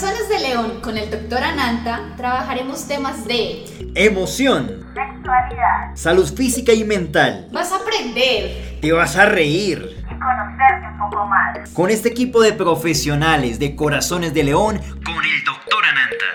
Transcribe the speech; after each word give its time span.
Corazones 0.00 0.28
de 0.28 0.38
León 0.38 0.80
con 0.80 0.96
el 0.96 1.10
doctor 1.10 1.42
Ananta 1.42 2.14
trabajaremos 2.16 2.86
temas 2.86 3.24
de 3.24 3.64
emoción, 3.96 4.86
sexualidad, 4.94 5.90
salud 5.94 6.32
física 6.32 6.72
y 6.72 6.84
mental. 6.84 7.48
Vas 7.50 7.72
a 7.72 7.78
aprender, 7.78 8.78
te 8.80 8.92
vas 8.92 9.16
a 9.16 9.26
reír 9.26 9.96
y 9.98 10.04
conocerte 10.04 10.86
un 10.92 10.98
poco 11.10 11.26
más. 11.26 11.70
Con 11.70 11.90
este 11.90 12.10
equipo 12.10 12.40
de 12.42 12.52
profesionales 12.52 13.58
de 13.58 13.74
Corazones 13.74 14.32
de 14.34 14.44
León 14.44 14.78
con 14.78 15.16
el 15.16 15.44
doctor 15.44 15.84
Ananta. 15.84 16.26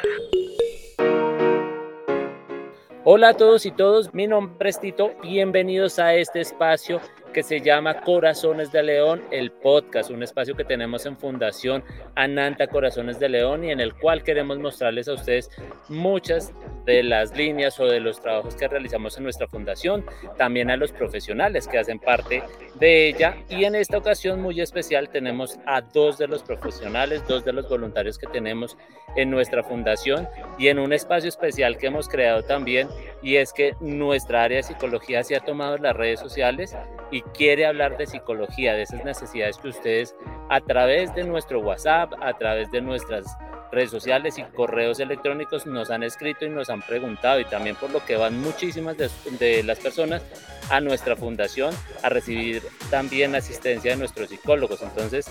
Hola 3.05 3.29
a 3.29 3.33
todos 3.35 3.65
y 3.65 3.71
todos, 3.71 4.13
mi 4.13 4.27
nombre 4.27 4.69
es 4.69 4.77
Tito, 4.77 5.13
bienvenidos 5.21 5.99
a 5.99 6.13
este 6.15 6.41
espacio 6.41 6.99
que 7.33 7.43
se 7.43 7.59
llama 7.59 8.01
Corazones 8.01 8.71
de 8.71 8.83
León, 8.83 9.23
el 9.31 9.51
podcast, 9.51 10.11
un 10.11 10.21
espacio 10.21 10.55
que 10.55 10.63
tenemos 10.63 11.05
en 11.07 11.17
Fundación 11.17 11.83
Ananta 12.15 12.67
Corazones 12.67 13.19
de 13.19 13.27
León 13.27 13.63
y 13.63 13.71
en 13.71 13.79
el 13.79 13.95
cual 13.95 14.23
queremos 14.23 14.59
mostrarles 14.59 15.07
a 15.07 15.13
ustedes 15.13 15.49
muchas 15.89 16.53
de 16.85 17.01
las 17.01 17.35
líneas 17.35 17.79
o 17.79 17.85
de 17.85 17.99
los 17.99 18.21
trabajos 18.21 18.55
que 18.55 18.67
realizamos 18.67 19.17
en 19.17 19.23
nuestra 19.23 19.47
fundación, 19.47 20.05
también 20.37 20.69
a 20.69 20.77
los 20.77 20.91
profesionales 20.91 21.67
que 21.67 21.79
hacen 21.79 21.97
parte 21.97 22.43
de 22.75 23.07
ella. 23.07 23.35
Y 23.49 23.65
en 23.65 23.75
esta 23.75 23.97
ocasión 23.97 24.39
muy 24.39 24.61
especial 24.61 25.09
tenemos 25.09 25.57
a 25.65 25.81
dos 25.81 26.19
de 26.19 26.27
los 26.27 26.43
profesionales, 26.43 27.23
dos 27.27 27.43
de 27.43 27.53
los 27.53 27.67
voluntarios 27.67 28.19
que 28.19 28.27
tenemos 28.27 28.77
en 29.15 29.31
nuestra 29.31 29.63
fundación 29.63 30.27
y 30.59 30.67
en 30.67 30.77
un 30.77 30.93
espacio 30.93 31.29
especial 31.29 31.77
que 31.77 31.87
hemos 31.87 32.07
creado 32.07 32.43
también 32.43 32.87
y 33.21 33.37
es 33.37 33.53
que 33.53 33.75
nuestra 33.79 34.43
área 34.43 34.57
de 34.57 34.63
psicología 34.63 35.23
se 35.23 35.35
ha 35.35 35.39
tomado 35.39 35.77
las 35.77 35.95
redes 35.95 36.19
sociales 36.19 36.75
y 37.11 37.22
quiere 37.33 37.65
hablar 37.65 37.97
de 37.97 38.07
psicología, 38.07 38.73
de 38.73 38.83
esas 38.83 39.03
necesidades 39.03 39.57
que 39.57 39.69
ustedes 39.69 40.15
a 40.49 40.61
través 40.61 41.13
de 41.15 41.23
nuestro 41.23 41.59
WhatsApp, 41.59 42.13
a 42.21 42.33
través 42.37 42.69
de 42.71 42.81
nuestras 42.81 43.25
redes 43.73 43.89
sociales 43.89 44.37
y 44.37 44.43
correos 44.43 44.99
electrónicos 44.99 45.65
nos 45.65 45.89
han 45.89 46.03
escrito 46.03 46.45
y 46.45 46.49
nos 46.49 46.69
han 46.69 46.81
preguntado 46.81 47.39
y 47.39 47.45
también 47.45 47.75
por 47.75 47.89
lo 47.89 48.05
que 48.05 48.15
van 48.15 48.39
muchísimas 48.39 48.95
de, 48.97 49.63
las 49.63 49.79
personas 49.79 50.21
a 50.69 50.79
nuestra 50.79 51.15
fundación 51.15 51.73
a 52.03 52.09
recibir 52.09 52.61
también 52.91 53.35
asistencia 53.35 53.91
de 53.91 53.97
nuestros 53.97 54.29
psicólogos. 54.29 54.81
Entonces, 54.83 55.25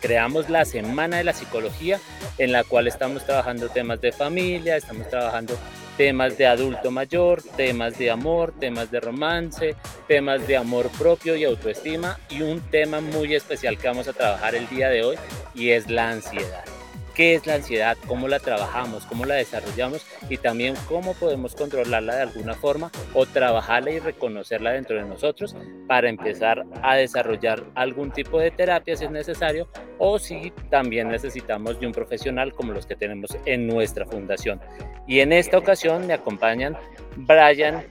creamos 0.00 0.48
la 0.48 0.64
Semana 0.64 1.18
de 1.18 1.24
la 1.24 1.34
Psicología 1.34 2.00
en 2.38 2.52
la 2.52 2.64
cual 2.64 2.88
estamos 2.88 3.24
trabajando 3.24 3.68
temas 3.68 4.00
de 4.00 4.12
familia, 4.12 4.76
estamos 4.76 5.08
trabajando 5.08 5.54
temas 5.98 6.38
de 6.38 6.46
adulto 6.46 6.92
mayor, 6.92 7.42
temas 7.42 7.98
de 7.98 8.08
amor, 8.08 8.54
temas 8.58 8.90
de 8.92 9.00
romance, 9.00 9.74
temas 10.06 10.46
de 10.46 10.56
amor 10.56 10.88
propio 10.96 11.34
y 11.34 11.42
autoestima 11.42 12.18
y 12.30 12.42
un 12.42 12.60
tema 12.60 13.00
muy 13.00 13.34
especial 13.34 13.76
que 13.76 13.88
vamos 13.88 14.06
a 14.06 14.12
trabajar 14.12 14.54
el 14.54 14.68
día 14.68 14.90
de 14.90 15.02
hoy 15.02 15.16
y 15.56 15.70
es 15.70 15.90
la 15.90 16.10
ansiedad 16.10 16.77
qué 17.18 17.34
es 17.34 17.44
la 17.48 17.56
ansiedad, 17.56 17.98
cómo 18.06 18.28
la 18.28 18.38
trabajamos, 18.38 19.04
cómo 19.04 19.24
la 19.24 19.34
desarrollamos 19.34 20.06
y 20.30 20.36
también 20.36 20.76
cómo 20.86 21.14
podemos 21.14 21.56
controlarla 21.56 22.14
de 22.14 22.22
alguna 22.22 22.54
forma 22.54 22.92
o 23.12 23.26
trabajarla 23.26 23.90
y 23.90 23.98
reconocerla 23.98 24.70
dentro 24.70 24.94
de 24.94 25.02
nosotros 25.02 25.56
para 25.88 26.08
empezar 26.08 26.64
a 26.80 26.94
desarrollar 26.94 27.64
algún 27.74 28.12
tipo 28.12 28.38
de 28.38 28.52
terapia 28.52 28.96
si 28.96 29.06
es 29.06 29.10
necesario 29.10 29.66
o 29.98 30.20
si 30.20 30.52
también 30.70 31.08
necesitamos 31.08 31.80
de 31.80 31.88
un 31.88 31.92
profesional 31.92 32.54
como 32.54 32.72
los 32.72 32.86
que 32.86 32.94
tenemos 32.94 33.36
en 33.46 33.66
nuestra 33.66 34.06
fundación. 34.06 34.60
Y 35.08 35.18
en 35.18 35.32
esta 35.32 35.58
ocasión 35.58 36.06
me 36.06 36.14
acompañan 36.14 36.76
Brian 37.16 37.84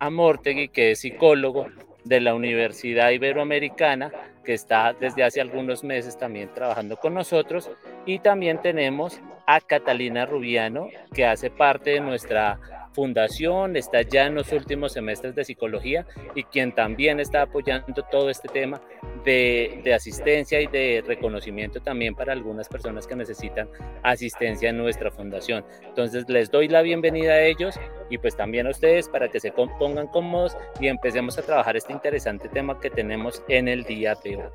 Amortegui, 0.00 0.68
que 0.68 0.90
es 0.90 1.00
psicólogo 1.00 1.68
de 2.04 2.20
la 2.20 2.34
Universidad 2.34 3.10
Iberoamericana, 3.10 4.12
que 4.44 4.52
está 4.52 4.92
desde 4.92 5.24
hace 5.24 5.40
algunos 5.40 5.82
meses 5.82 6.18
también 6.18 6.50
trabajando 6.52 6.98
con 6.98 7.14
nosotros. 7.14 7.70
Y 8.06 8.20
también 8.20 8.62
tenemos 8.62 9.20
a 9.46 9.60
Catalina 9.60 10.26
Rubiano, 10.26 10.88
que 11.12 11.26
hace 11.26 11.50
parte 11.50 11.90
de 11.90 12.00
nuestra 12.00 12.58
fundación, 12.92 13.76
está 13.76 14.00
ya 14.02 14.26
en 14.26 14.36
los 14.36 14.52
últimos 14.52 14.92
semestres 14.92 15.34
de 15.34 15.44
psicología 15.44 16.06
y 16.34 16.44
quien 16.44 16.72
también 16.72 17.20
está 17.20 17.42
apoyando 17.42 18.02
todo 18.10 18.30
este 18.30 18.48
tema 18.48 18.80
de, 19.26 19.92
asistencia 19.94 20.60
y 20.62 20.66
de 20.68 21.04
reconocimiento 21.06 21.80
también 21.80 22.14
para 22.14 22.32
algunas 22.32 22.68
personas 22.68 23.06
que 23.06 23.14
necesitan 23.14 23.68
asistencia 24.02 24.70
en 24.70 24.78
nuestra 24.78 25.10
fundación. 25.10 25.66
Entonces 25.82 26.24
les 26.28 26.50
doy 26.50 26.68
la 26.68 26.80
bienvenida 26.80 27.32
a 27.32 27.42
ellos 27.42 27.78
y 28.08 28.16
pues 28.16 28.34
también 28.34 28.66
a 28.66 28.70
ustedes 28.70 29.08
para 29.10 29.28
que 29.28 29.40
se 29.40 29.52
pongan 29.52 30.06
cómodos 30.06 30.56
y 30.80 30.88
empecemos 30.88 31.36
a 31.36 31.42
trabajar 31.42 31.76
este 31.76 31.92
interesante 31.92 32.48
tema 32.48 32.80
que 32.80 32.88
tenemos 32.88 33.42
en 33.48 33.68
el 33.68 33.84
día 33.84 34.14
de 34.24 34.36
hoy. 34.36 34.50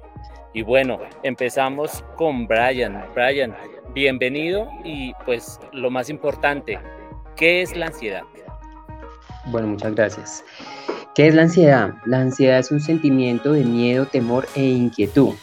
Y 0.54 0.64
bueno, 0.64 1.00
empezamos 1.22 2.04
con 2.16 2.48
Brian. 2.48 3.06
Brian, 3.14 3.56
bienvenido 3.94 4.68
y 4.84 5.14
pues 5.26 5.60
lo 5.72 5.90
más 5.90 6.10
importante, 6.10 6.80
¿Qué 7.36 7.62
es 7.62 7.76
la 7.76 7.88
ansiedad? 7.88 8.22
Bueno, 9.48 9.70
muchas 9.70 9.96
gracias. 9.96 10.44
¿Qué 11.14 11.28
es 11.28 11.36
la 11.36 11.42
ansiedad? 11.42 11.96
La 12.06 12.22
ansiedad 12.22 12.60
es 12.60 12.72
un 12.72 12.80
sentimiento 12.80 13.52
de 13.52 13.66
miedo, 13.66 14.06
temor 14.06 14.48
e 14.56 14.64
inquietud. 14.64 15.34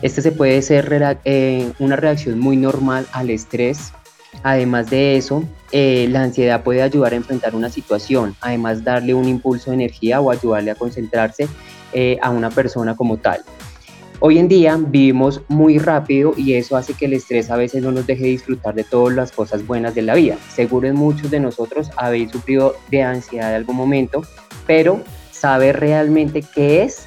Este 0.00 0.22
se 0.22 0.32
puede 0.32 0.62
ser 0.62 1.18
eh, 1.24 1.70
una 1.78 1.96
reacción 1.96 2.38
muy 2.38 2.56
normal 2.56 3.06
al 3.12 3.28
estrés. 3.28 3.92
Además 4.42 4.88
de 4.88 5.16
eso, 5.16 5.44
eh, 5.70 6.08
la 6.10 6.22
ansiedad 6.22 6.62
puede 6.62 6.80
ayudar 6.80 7.12
a 7.12 7.16
enfrentar 7.16 7.54
una 7.54 7.68
situación, 7.68 8.36
además 8.40 8.84
darle 8.84 9.12
un 9.12 9.28
impulso 9.28 9.70
de 9.70 9.74
energía 9.74 10.20
o 10.22 10.30
ayudarle 10.30 10.70
a 10.70 10.74
concentrarse 10.74 11.46
eh, 11.92 12.18
a 12.22 12.30
una 12.30 12.48
persona 12.48 12.96
como 12.96 13.18
tal. 13.18 13.42
Hoy 14.20 14.38
en 14.38 14.48
día 14.48 14.78
vivimos 14.80 15.42
muy 15.48 15.78
rápido 15.78 16.32
y 16.38 16.54
eso 16.54 16.74
hace 16.74 16.94
que 16.94 17.04
el 17.04 17.12
estrés 17.12 17.50
a 17.50 17.56
veces 17.56 17.82
no 17.82 17.92
nos 17.92 18.06
deje 18.06 18.24
disfrutar 18.24 18.74
de 18.74 18.84
todas 18.84 19.14
las 19.14 19.30
cosas 19.30 19.66
buenas 19.66 19.94
de 19.94 20.00
la 20.00 20.14
vida. 20.14 20.38
Seguro 20.54 20.90
muchos 20.94 21.30
de 21.30 21.38
nosotros 21.38 21.90
habéis 21.96 22.30
sufrido 22.30 22.76
de 22.90 23.02
ansiedad 23.02 23.50
en 23.50 23.56
algún 23.56 23.76
momento, 23.76 24.22
pero 24.66 25.00
¿saber 25.30 25.80
realmente 25.80 26.42
qué 26.54 26.82
es? 26.82 27.06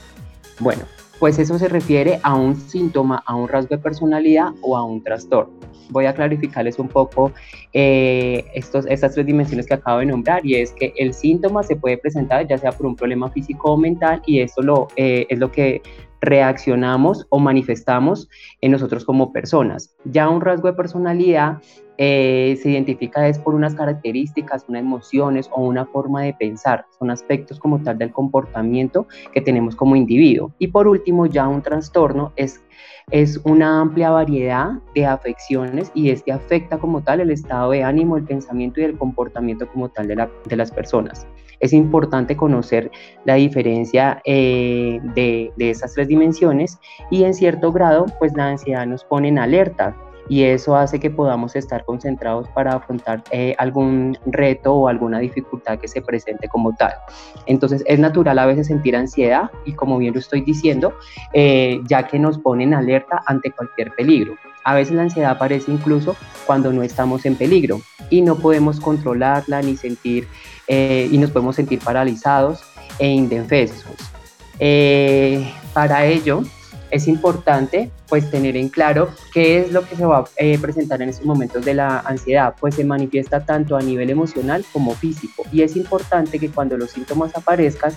Bueno, 0.60 0.84
pues 1.20 1.38
eso 1.38 1.60
se 1.60 1.68
refiere 1.68 2.20
a 2.24 2.36
un 2.36 2.56
síntoma, 2.56 3.24
a 3.26 3.36
un 3.36 3.48
rasgo 3.48 3.76
de 3.76 3.82
personalidad 3.82 4.50
o 4.62 4.78
a 4.78 4.84
un 4.84 5.04
trastorno. 5.04 5.54
Voy 5.90 6.06
a 6.06 6.14
clarificarles 6.14 6.78
un 6.78 6.88
poco 6.88 7.32
eh, 7.74 8.46
estos, 8.54 8.86
estas 8.88 9.14
tres 9.14 9.26
dimensiones 9.26 9.66
que 9.66 9.74
acabo 9.74 10.00
de 10.00 10.06
nombrar 10.06 10.46
y 10.46 10.56
es 10.56 10.72
que 10.72 10.94
el 10.98 11.14
síntoma 11.14 11.64
se 11.64 11.76
puede 11.76 11.98
presentar 11.98 12.48
ya 12.48 12.58
sea 12.58 12.72
por 12.72 12.86
un 12.86 12.96
problema 12.96 13.30
físico 13.32 13.74
o 13.74 13.78
mental 13.78 14.22
y 14.26 14.42
esto 14.42 14.62
lo, 14.62 14.88
eh, 14.96 15.26
es 15.30 15.40
lo 15.40 15.52
que 15.52 15.82
reaccionamos 16.22 17.26
o 17.30 17.40
manifestamos 17.40 18.30
en 18.62 18.72
nosotros 18.72 19.06
como 19.06 19.32
personas. 19.32 19.96
Ya 20.06 20.30
un 20.30 20.42
rasgo 20.42 20.68
de 20.68 20.74
personalidad 20.74 21.60
eh, 21.98 22.58
se 22.62 22.72
identifica 22.72 23.28
es 23.28 23.38
por 23.40 23.56
unas 23.56 23.76
características, 23.76 24.66
unas 24.70 24.82
emociones 24.82 25.50
o 25.54 25.62
una 25.62 25.86
forma 25.86 26.24
de 26.24 26.34
pensar. 26.34 26.86
Son 26.98 27.12
aspectos 27.12 27.60
como 27.60 27.82
tal 27.82 27.98
del 27.98 28.12
comportamiento 28.12 29.08
que 29.34 29.42
tenemos 29.42 29.76
como 29.76 29.96
individuo. 29.96 30.54
Y 30.60 30.68
por 30.68 30.88
último, 30.88 31.26
ya 31.26 31.48
un 31.48 31.62
trastorno 31.62 32.32
es 32.36 32.62
es 33.12 33.40
una 33.44 33.82
amplia 33.82 34.12
variedad 34.12 34.74
de 34.94 35.06
afecciones 35.06 35.92
y 35.96 36.12
este 36.12 36.32
afecta 36.32 36.78
como 36.78 37.02
tal 37.02 37.22
el 37.22 37.32
estado 37.32 37.72
de 37.72 37.84
ánimo, 37.84 38.18
el 38.18 38.24
pensamiento 38.24 38.82
y 38.82 38.84
el 38.84 38.98
comportamiento 38.98 39.68
como 39.68 39.90
tal 39.90 40.08
de, 40.08 40.28
de 40.46 40.56
las 40.56 40.72
personas. 40.72 41.26
Es 41.60 41.74
importante 41.74 42.36
conocer 42.38 42.92
la 43.26 43.36
diferencia 43.36 44.22
eh, 44.26 45.00
de, 45.16 45.52
de 45.58 45.70
estas 45.70 45.94
tres 45.94 46.08
dimensiones 46.08 46.80
y 47.12 47.24
en 47.24 47.34
cierto 47.34 47.72
grado 47.72 48.06
pues 48.20 48.34
la 48.36 48.48
ansiedad 48.48 48.86
nos 48.86 49.04
pone 49.04 49.28
en 49.28 49.40
alerta 49.40 49.96
y 50.30 50.44
eso 50.44 50.76
hace 50.76 51.00
que 51.00 51.10
podamos 51.10 51.56
estar 51.56 51.84
concentrados 51.84 52.48
para 52.50 52.76
afrontar 52.76 53.24
eh, 53.32 53.56
algún 53.58 54.18
reto 54.28 54.74
o 54.74 54.88
alguna 54.88 55.20
dificultad 55.20 55.80
que 55.80 55.88
se 55.88 56.02
presente 56.02 56.48
como 56.48 56.74
tal. 56.76 56.94
Entonces 57.48 57.84
es 57.88 58.00
natural 58.00 58.38
a 58.38 58.46
veces 58.46 58.68
sentir 58.68 58.96
ansiedad 58.96 59.50
y 59.66 59.74
como 59.74 59.98
bien 59.98 60.14
lo 60.14 60.20
estoy 60.20 60.42
diciendo, 60.42 60.94
eh, 61.34 61.82
ya 61.86 62.08
que 62.08 62.20
nos 62.20 62.38
ponen 62.38 62.74
alerta 62.76 63.24
ante 63.26 63.52
cualquier 63.52 63.92
peligro. 63.96 64.36
A 64.64 64.76
veces 64.76 64.94
la 64.94 65.04
ansiedad 65.04 65.32
aparece 65.32 65.72
incluso 65.72 66.16
cuando 66.46 66.72
no 66.72 66.84
estamos 66.84 67.26
en 67.26 67.36
peligro 67.36 67.82
y 68.12 68.22
no 68.22 68.36
podemos 68.36 68.80
controlarla 68.80 69.62
ni 69.64 69.76
sentir 69.76 70.28
eh, 70.70 71.10
y 71.12 71.18
nos 71.18 71.32
podemos 71.32 71.58
sentir 71.58 71.80
paralizados 71.80 72.62
e 72.98 73.08
indefensos. 73.08 73.98
para 75.74 76.06
ello, 76.06 76.44
es 76.92 77.08
importante 77.08 77.92
pues 78.08 78.30
tener 78.32 78.58
en 78.58 78.70
claro 78.70 79.10
qué 79.34 79.60
es 79.60 79.72
lo 79.72 79.88
que 79.88 79.96
se 79.96 80.06
va 80.06 80.20
a 80.20 80.26
eh, 80.38 80.58
presentar 80.60 81.02
en 81.02 81.10
estos 81.10 81.26
momentos 81.26 81.64
de 81.64 81.76
la 81.76 82.00
ansiedad, 82.00 82.56
pues 82.60 82.76
se 82.76 82.84
manifiesta 82.84 83.46
tanto 83.46 83.78
a 83.78 83.82
nivel 83.82 84.10
emocional 84.10 84.66
como 84.74 84.94
físico 84.96 85.44
y 85.52 85.62
es 85.62 85.76
importante 85.76 86.40
que 86.40 86.50
cuando 86.50 86.78
los 86.78 86.92
síntomas 86.92 87.36
aparezcan 87.36 87.94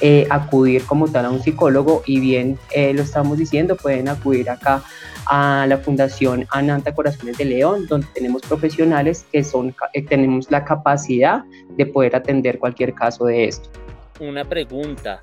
eh, 0.00 0.26
acudir 0.30 0.84
como 0.84 1.08
tal 1.08 1.26
a 1.26 1.30
un 1.30 1.42
psicólogo 1.42 2.02
y 2.06 2.18
bien 2.18 2.58
eh, 2.72 2.92
lo 2.92 3.02
estamos 3.02 3.38
diciendo 3.38 3.76
pueden 3.76 4.08
acudir 4.08 4.50
acá 4.50 4.82
a 5.26 5.66
la 5.68 5.78
Fundación 5.78 6.46
Ananta 6.50 6.92
Corazones 6.92 7.38
de 7.38 7.44
León 7.44 7.86
donde 7.86 8.08
tenemos 8.12 8.42
profesionales 8.42 9.24
que 9.30 9.44
son 9.44 9.74
tenemos 10.08 10.50
la 10.50 10.64
capacidad 10.64 11.44
de 11.76 11.86
poder 11.86 12.16
atender 12.16 12.58
cualquier 12.58 12.94
caso 12.94 13.26
de 13.26 13.44
esto. 13.44 13.70
Una 14.20 14.44
pregunta, 14.44 15.20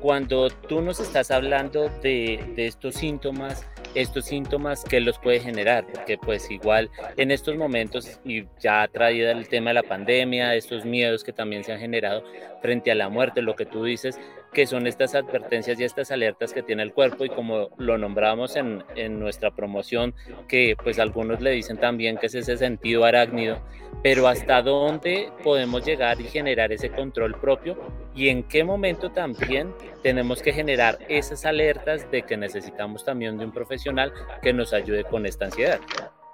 cuando 0.00 0.50
tú 0.50 0.80
nos 0.80 1.00
estás 1.00 1.30
hablando 1.30 1.88
de, 2.02 2.54
estos 2.56 2.94
síntomas 2.94 3.66
estos 3.94 4.26
síntomas 4.26 4.84
que 4.84 5.00
los 5.00 5.18
puede 5.18 5.40
generar, 5.40 5.86
porque 5.86 6.18
pues 6.18 6.50
igual 6.50 6.90
en 7.16 7.30
estos 7.30 7.56
momentos 7.56 8.20
y 8.22 8.44
ya 8.60 8.82
ha 8.82 8.88
traído 8.88 9.30
el 9.30 9.48
tema 9.48 9.70
de 9.70 9.74
la 9.74 9.82
pandemia, 9.82 10.54
estos 10.54 10.84
miedos 10.84 11.24
que 11.24 11.32
también 11.32 11.64
se 11.64 11.72
han 11.72 11.80
generado 11.80 12.22
frente 12.60 12.92
a 12.92 12.94
la 12.94 13.08
muerte, 13.08 13.40
lo 13.40 13.56
que 13.56 13.64
tú 13.64 13.84
dices, 13.84 14.20
que 14.52 14.66
son 14.66 14.86
estas 14.86 15.14
advertencias 15.14 15.78
y 15.78 15.84
estas 15.84 16.10
alertas 16.10 16.52
que 16.52 16.62
tiene 16.62 16.82
el 16.82 16.92
cuerpo 16.92 17.24
y 17.24 17.28
como 17.28 17.70
lo 17.76 17.98
nombramos 17.98 18.56
en, 18.56 18.84
en 18.96 19.18
nuestra 19.20 19.50
promoción, 19.50 20.14
que 20.48 20.76
pues 20.82 20.98
algunos 20.98 21.40
le 21.40 21.50
dicen 21.50 21.78
también 21.78 22.16
que 22.16 22.26
es 22.26 22.34
ese 22.34 22.56
sentido 22.56 23.04
arácnido, 23.04 23.60
pero 24.02 24.28
hasta 24.28 24.62
dónde 24.62 25.30
podemos 25.42 25.84
llegar 25.84 26.20
y 26.20 26.24
generar 26.24 26.72
ese 26.72 26.90
control 26.90 27.38
propio 27.40 27.78
y 28.14 28.28
en 28.28 28.42
qué 28.42 28.64
momento 28.64 29.10
también 29.10 29.74
tenemos 30.02 30.42
que 30.42 30.52
generar 30.52 30.98
esas 31.08 31.44
alertas 31.44 32.10
de 32.10 32.22
que 32.22 32.36
necesitamos 32.36 33.04
también 33.04 33.38
de 33.38 33.44
un 33.44 33.52
profesional 33.52 34.12
que 34.42 34.52
nos 34.52 34.72
ayude 34.72 35.04
con 35.04 35.26
esta 35.26 35.46
ansiedad. 35.46 35.80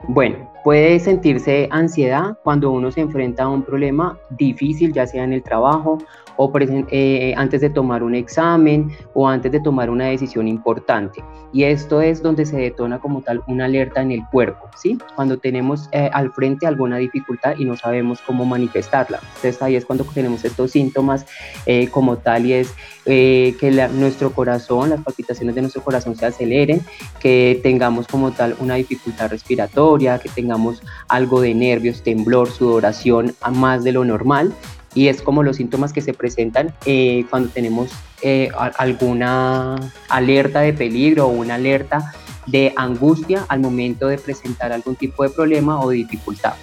Bueno, 0.08 0.50
puede 0.62 0.98
sentirse 1.00 1.68
ansiedad 1.70 2.38
cuando 2.42 2.70
uno 2.70 2.90
se 2.90 3.00
enfrenta 3.00 3.44
a 3.44 3.48
un 3.48 3.62
problema 3.62 4.18
difícil, 4.30 4.92
ya 4.92 5.06
sea 5.06 5.24
en 5.24 5.32
el 5.32 5.42
trabajo 5.42 5.98
o 6.36 6.52
eh, 6.90 7.34
antes 7.36 7.60
de 7.60 7.70
tomar 7.70 8.02
un 8.02 8.14
examen 8.14 8.90
o 9.14 9.28
antes 9.28 9.52
de 9.52 9.60
tomar 9.60 9.90
una 9.90 10.06
decisión 10.06 10.48
importante. 10.48 11.22
Y 11.52 11.64
esto 11.64 12.00
es 12.00 12.20
donde 12.22 12.46
se 12.46 12.56
detona 12.56 12.98
como 12.98 13.22
tal 13.22 13.42
una 13.46 13.66
alerta 13.66 14.02
en 14.02 14.10
el 14.10 14.22
cuerpo, 14.32 14.68
¿sí? 14.76 14.98
Cuando 15.14 15.38
tenemos 15.38 15.88
eh, 15.92 16.10
al 16.12 16.32
frente 16.32 16.66
alguna 16.66 16.96
dificultad 16.96 17.54
y 17.56 17.64
no 17.64 17.76
sabemos 17.76 18.20
cómo 18.26 18.44
manifestarla. 18.44 19.20
Entonces 19.36 19.62
ahí 19.62 19.76
es 19.76 19.84
cuando 19.84 20.04
tenemos 20.04 20.44
estos 20.44 20.72
síntomas 20.72 21.26
eh, 21.66 21.88
como 21.88 22.16
tal 22.16 22.46
y 22.46 22.54
es 22.54 22.74
que 23.04 23.88
nuestro 23.92 24.32
corazón, 24.32 24.88
las 24.88 25.02
palpitaciones 25.02 25.54
de 25.54 25.60
nuestro 25.60 25.82
corazón 25.82 26.16
se 26.16 26.24
aceleren, 26.24 26.80
que 27.20 27.60
tengamos 27.62 28.06
como 28.06 28.30
tal 28.32 28.56
una 28.60 28.76
dificultad 28.76 29.28
respiratoria, 29.28 29.93
que 29.98 30.28
tengamos 30.28 30.82
algo 31.08 31.40
de 31.40 31.54
nervios, 31.54 32.02
temblor, 32.02 32.50
sudoración 32.50 33.34
a 33.40 33.50
más 33.50 33.84
de 33.84 33.92
lo 33.92 34.04
normal 34.04 34.52
y 34.94 35.08
es 35.08 35.22
como 35.22 35.42
los 35.42 35.56
síntomas 35.56 35.92
que 35.92 36.00
se 36.00 36.12
presentan 36.12 36.74
eh, 36.84 37.24
cuando 37.30 37.48
tenemos 37.48 37.90
eh, 38.22 38.50
alguna 38.76 39.76
alerta 40.08 40.60
de 40.60 40.72
peligro 40.72 41.26
o 41.26 41.30
una 41.30 41.54
alerta 41.54 42.12
de 42.46 42.72
angustia 42.76 43.44
al 43.48 43.60
momento 43.60 44.08
de 44.08 44.18
presentar 44.18 44.72
algún 44.72 44.96
tipo 44.96 45.22
de 45.22 45.30
problema 45.30 45.80
o 45.80 45.90
dificultad. 45.90 46.54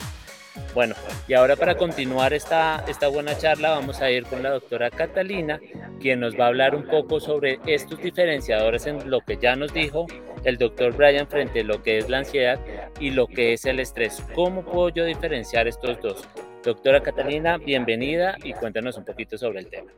Bueno, 0.74 0.96
y 1.28 1.34
ahora 1.34 1.58
para 1.58 1.76
continuar 1.76 2.34
esta, 2.34 2.86
esta 2.88 3.10
buena 3.10 3.38
charla 3.38 3.72
vamos 3.72 4.02
a 4.02 4.10
ir 4.10 4.26
con 4.26 4.42
la 4.42 4.52
doctora 4.52 4.90
Catalina, 4.90 5.60
quien 6.00 6.22
nos 6.22 6.40
va 6.40 6.46
a 6.46 6.48
hablar 6.48 6.76
un 6.76 6.88
poco 6.88 7.20
sobre 7.20 7.60
estos 7.66 8.00
diferenciadores 8.02 8.88
en 8.88 9.10
lo 9.10 9.20
que 9.20 9.38
ya 9.38 9.56
nos 9.58 9.74
dijo 9.74 10.06
el 10.46 10.58
doctor 10.58 10.96
Brian 10.96 11.28
frente 11.28 11.60
a 11.60 11.64
lo 11.64 11.84
que 11.84 11.98
es 11.98 12.10
la 12.10 12.20
ansiedad 12.20 12.58
y 13.00 13.12
lo 13.12 13.28
que 13.28 13.54
es 13.54 13.66
el 13.66 13.82
estrés. 13.82 14.24
¿Cómo 14.34 14.64
puedo 14.64 14.90
yo 14.90 15.06
diferenciar 15.06 15.68
estos 15.68 16.00
dos? 16.02 16.28
Doctora 16.64 17.02
Catalina, 17.02 17.58
bienvenida 17.58 18.38
y 18.44 18.54
cuéntanos 18.54 18.98
un 18.98 19.04
poquito 19.04 19.38
sobre 19.38 19.60
el 19.60 19.68
tema. 19.68 19.92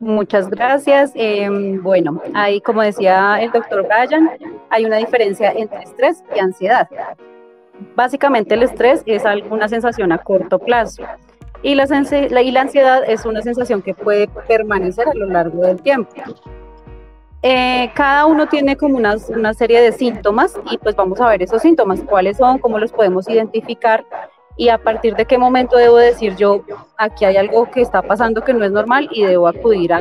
Muchas 0.00 0.48
gracias. 0.48 1.12
Em, 1.14 1.82
bueno, 1.82 2.22
ahí 2.34 2.60
como 2.60 2.82
decía 2.82 3.38
el 3.40 3.52
doctor 3.52 3.86
Brian, 3.86 4.30
hay 4.70 4.84
una 4.84 4.96
diferencia 4.96 5.52
entre 5.52 5.82
estrés 5.82 6.24
y 6.34 6.38
ansiedad. 6.38 6.88
Básicamente 7.94 8.54
el 8.54 8.62
estrés 8.62 9.02
es 9.06 9.24
alguna 9.24 9.68
sensación 9.68 10.12
a 10.12 10.18
corto 10.18 10.58
plazo 10.58 11.04
y 11.62 11.74
la, 11.74 11.84
ansiedad 11.84 13.02
es 13.06 13.24
una 13.24 13.42
sensación 13.42 13.82
que 13.82 13.94
puede 13.94 14.28
permanecer 14.46 15.08
a 15.08 15.14
lo 15.14 15.26
largo 15.26 15.62
del 15.62 15.80
tiempo. 15.82 16.12
Eh, 17.42 17.90
cada 17.94 18.26
uno 18.26 18.48
tiene 18.48 18.76
como 18.76 18.96
una, 18.96 19.16
una 19.28 19.54
serie 19.54 19.80
de 19.80 19.92
síntomas 19.92 20.58
y 20.70 20.78
pues 20.78 20.96
vamos 20.96 21.20
a 21.20 21.28
ver 21.28 21.42
esos 21.42 21.62
síntomas, 21.62 22.00
cuáles 22.02 22.36
son, 22.36 22.58
cómo 22.58 22.78
los 22.78 22.92
podemos 22.92 23.28
identificar 23.28 24.04
y 24.56 24.70
a 24.70 24.78
partir 24.78 25.14
de 25.14 25.24
qué 25.24 25.38
momento 25.38 25.76
debo 25.76 25.96
decir 25.96 26.34
yo, 26.34 26.64
aquí 26.96 27.24
hay 27.24 27.36
algo 27.36 27.70
que 27.70 27.80
está 27.80 28.02
pasando 28.02 28.42
que 28.42 28.52
no 28.52 28.64
es 28.64 28.72
normal 28.72 29.08
y 29.12 29.24
debo 29.24 29.46
acudir 29.46 29.92
a, 29.92 29.98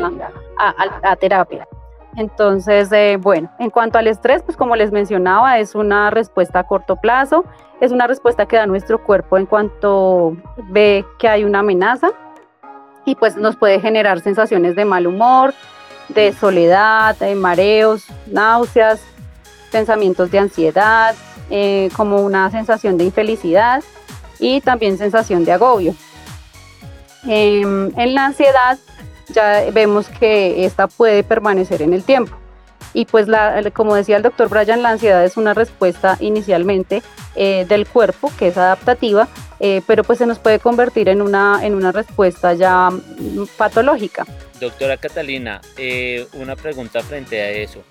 a, 0.58 0.74
a 1.04 1.16
terapia. 1.16 1.68
Entonces, 2.18 2.92
eh, 2.92 3.18
bueno, 3.22 3.52
en 3.60 3.70
cuanto 3.70 4.00
al 4.00 4.08
estrés, 4.08 4.42
pues 4.42 4.58
como 4.58 4.76
les 4.76 4.92
mencionaba, 4.92 5.60
es 5.60 5.76
una 5.76 6.10
respuesta 6.10 6.60
a 6.60 6.64
corto 6.66 6.96
plazo, 6.96 7.46
es 7.80 7.92
una 7.92 8.08
respuesta 8.08 8.48
que 8.48 8.56
da 8.56 8.66
nuestro 8.66 9.04
cuerpo 9.04 9.38
en 9.38 9.46
cuanto 9.46 10.36
ve 10.70 11.06
que 11.20 11.30
hay 11.30 11.44
una 11.44 11.60
amenaza 11.60 12.10
y 13.06 13.14
pues 13.14 13.38
nos 13.38 13.56
puede 13.56 13.80
generar 13.80 14.20
sensaciones 14.20 14.76
de 14.76 14.84
mal 14.84 15.06
humor, 15.06 15.54
de 16.10 16.34
soledad, 16.34 17.16
de 17.18 17.36
mareos, 17.36 18.08
náuseas, 18.26 19.00
pensamientos 19.72 20.32
de 20.32 20.40
ansiedad, 20.40 21.14
eh, 21.52 21.90
como 21.96 22.22
una 22.22 22.50
sensación 22.50 22.98
de 22.98 23.04
infelicidad 23.04 23.84
y 24.40 24.60
también 24.62 24.98
sensación 24.98 25.46
de 25.46 25.52
agobio. 25.52 25.94
Em, 27.28 27.92
en 27.96 28.16
la 28.16 28.26
ansiedad 28.26 28.80
ya 29.30 29.70
vemos 29.72 30.08
que 30.08 30.66
esta 30.66 30.88
puede 30.88 31.24
permanecer 31.24 31.82
en 31.82 31.94
el 31.94 32.04
tiempo. 32.04 32.38
Y 32.94 33.06
pues, 33.06 33.28
la, 33.28 33.62
como 33.72 33.96
decía 33.96 34.18
el 34.18 34.24
doctor 34.24 34.50
Bryan, 34.50 34.82
la 34.82 34.90
ansiedad 34.90 35.24
es 35.24 35.38
una 35.38 35.54
respuesta 35.54 36.18
inicialmente 36.20 37.04
eh, 37.36 37.66
del 37.68 37.88
cuerpo 37.88 38.32
que 38.40 38.48
es 38.48 38.58
adaptativa, 38.58 39.28
eh, 39.60 39.82
pero 39.86 40.04
pues 40.04 40.20
se 40.20 40.26
nos 40.26 40.40
puede 40.40 40.60
convertir 40.60 41.10
en 41.10 41.22
una, 41.22 41.60
en 41.64 41.76
una 41.76 41.92
respuesta 41.92 42.54
ya 42.54 42.90
mm, 42.90 43.46
patológica. 43.58 44.26
Doctora 44.60 44.98
Catalina, 44.98 45.62
eh, 45.78 46.26
una 46.34 46.56
pregunta 46.56 47.02
frente 47.02 47.42
a 47.42 47.50
eso. 47.52 47.84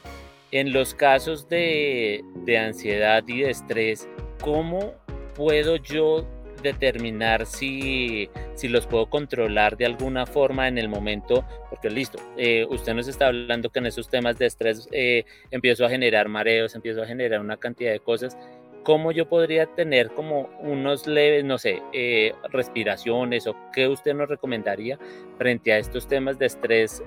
En 0.50 0.72
los 0.72 0.94
casos 0.94 1.48
de, 1.48 2.24
de 2.44 2.58
ansiedad 2.58 3.22
y 3.26 3.42
de 3.42 3.50
estrés, 3.50 4.08
¿cómo 4.40 4.94
puedo 5.34 5.76
yo 5.76 6.26
determinar 6.62 7.46
si, 7.46 8.28
si 8.54 8.68
los 8.68 8.86
puedo 8.86 9.06
controlar 9.06 9.76
de 9.76 9.86
alguna 9.86 10.26
forma 10.26 10.68
en 10.68 10.78
el 10.78 10.88
momento, 10.88 11.44
porque 11.70 11.90
listo, 11.90 12.18
eh, 12.36 12.66
usted 12.68 12.94
nos 12.94 13.08
está 13.08 13.28
hablando 13.28 13.70
que 13.70 13.78
en 13.78 13.86
esos 13.86 14.08
temas 14.08 14.38
de 14.38 14.46
estrés 14.46 14.88
eh, 14.92 15.24
empiezo 15.50 15.84
a 15.84 15.90
generar 15.90 16.28
mareos, 16.28 16.74
empiezo 16.74 17.02
a 17.02 17.06
generar 17.06 17.40
una 17.40 17.56
cantidad 17.56 17.92
de 17.92 18.00
cosas. 18.00 18.36
¿Cómo 18.82 19.10
yo 19.10 19.28
podría 19.28 19.66
tener 19.66 20.10
como 20.10 20.48
unos 20.60 21.08
leves, 21.08 21.44
no 21.44 21.58
sé, 21.58 21.82
eh, 21.92 22.32
respiraciones 22.50 23.48
o 23.48 23.56
qué 23.72 23.88
usted 23.88 24.14
nos 24.14 24.28
recomendaría 24.28 24.96
frente 25.38 25.72
a 25.72 25.78
estos 25.78 26.06
temas 26.06 26.38
de 26.38 26.46
estrés 26.46 27.02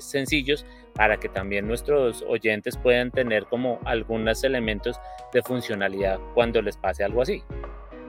sencillos 0.00 0.66
para 0.94 1.18
que 1.18 1.28
también 1.28 1.68
nuestros 1.68 2.24
oyentes 2.26 2.76
puedan 2.76 3.12
tener 3.12 3.46
como 3.46 3.78
algunos 3.84 4.42
elementos 4.42 4.98
de 5.32 5.42
funcionalidad 5.42 6.18
cuando 6.34 6.60
les 6.60 6.76
pase 6.76 7.04
algo 7.04 7.22
así? 7.22 7.44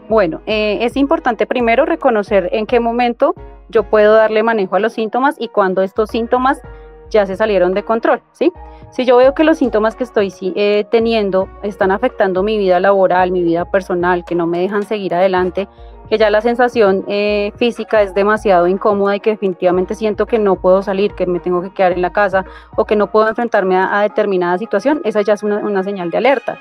Bueno, 0.08 0.42
eh, 0.46 0.80
es 0.82 0.98
importante 0.98 1.48
primero 1.48 1.86
reconocer 1.86 2.50
en 2.52 2.68
qué 2.68 2.80
momento 2.80 3.34
yo 3.70 3.84
puedo 3.84 4.14
darle 4.14 4.44
manejo 4.44 4.76
a 4.76 4.80
los 4.80 4.94
síntomas 4.94 5.36
y 5.40 5.48
cuando 5.48 5.82
estos 5.82 6.12
síntomas 6.12 6.62
ya 7.10 7.26
se 7.26 7.36
salieron 7.36 7.74
de 7.74 7.84
control, 7.84 8.22
¿sí? 8.32 8.52
Si 8.92 9.06
yo 9.06 9.18
veo 9.18 9.34
que 9.34 9.44
los 9.44 9.58
síntomas 9.58 9.96
que 9.96 10.04
estoy 10.04 10.34
eh, 10.56 10.86
teniendo 10.90 11.50
están 11.64 11.92
afectando 11.92 12.44
mi 12.44 12.58
vida 12.58 12.80
laboral, 12.80 13.32
mi 13.32 13.44
vida 13.44 13.66
personal, 13.66 14.24
que 14.26 14.36
no 14.36 14.48
me 14.48 14.60
dejan 14.60 14.84
seguir 14.84 15.14
adelante, 15.14 15.68
que 16.10 16.18
ya 16.20 16.30
la 16.30 16.42
sensación 16.42 17.04
eh, 17.08 17.52
física 17.58 18.02
es 18.04 18.14
demasiado 18.14 18.68
incómoda 18.68 19.16
y 19.16 19.20
que 19.20 19.32
definitivamente 19.32 19.96
siento 19.96 20.28
que 20.28 20.38
no 20.38 20.56
puedo 20.56 20.84
salir, 20.84 21.14
que 21.14 21.26
me 21.26 21.40
tengo 21.40 21.62
que 21.64 21.74
quedar 21.74 21.94
en 21.94 22.02
la 22.04 22.12
casa 22.12 22.46
o 22.76 22.86
que 22.86 22.96
no 22.96 23.12
puedo 23.12 23.28
enfrentarme 23.28 23.76
a, 23.76 24.02
determinada 24.02 24.58
situación, 24.60 25.02
esa 25.04 25.22
ya 25.22 25.34
es 25.34 25.42
una 25.42 25.84
señal 25.84 26.12
de 26.12 26.18
alerta. 26.18 26.60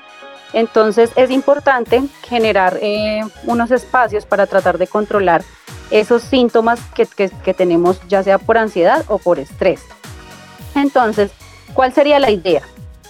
Entonces 0.55 1.11
es 1.17 1.31
importante 1.31 2.01
generar 2.23 2.79
eh, 2.81 3.21
unos 3.43 3.71
espacios 3.71 4.25
para 4.25 4.47
tratar 4.47 4.77
de 4.77 4.87
controlar 4.87 5.43
esos 5.91 6.23
síntomas 6.23 6.79
que, 6.95 7.53
tenemos 7.53 7.99
ya 8.07 8.23
sea 8.23 8.37
por 8.37 8.57
ansiedad 8.57 9.03
o 9.09 9.17
por 9.17 9.37
estrés. 9.37 9.81
Entonces, 10.73 11.31
¿cuál 11.73 11.93
sería 11.93 12.19
la 12.19 12.31
idea? 12.31 12.61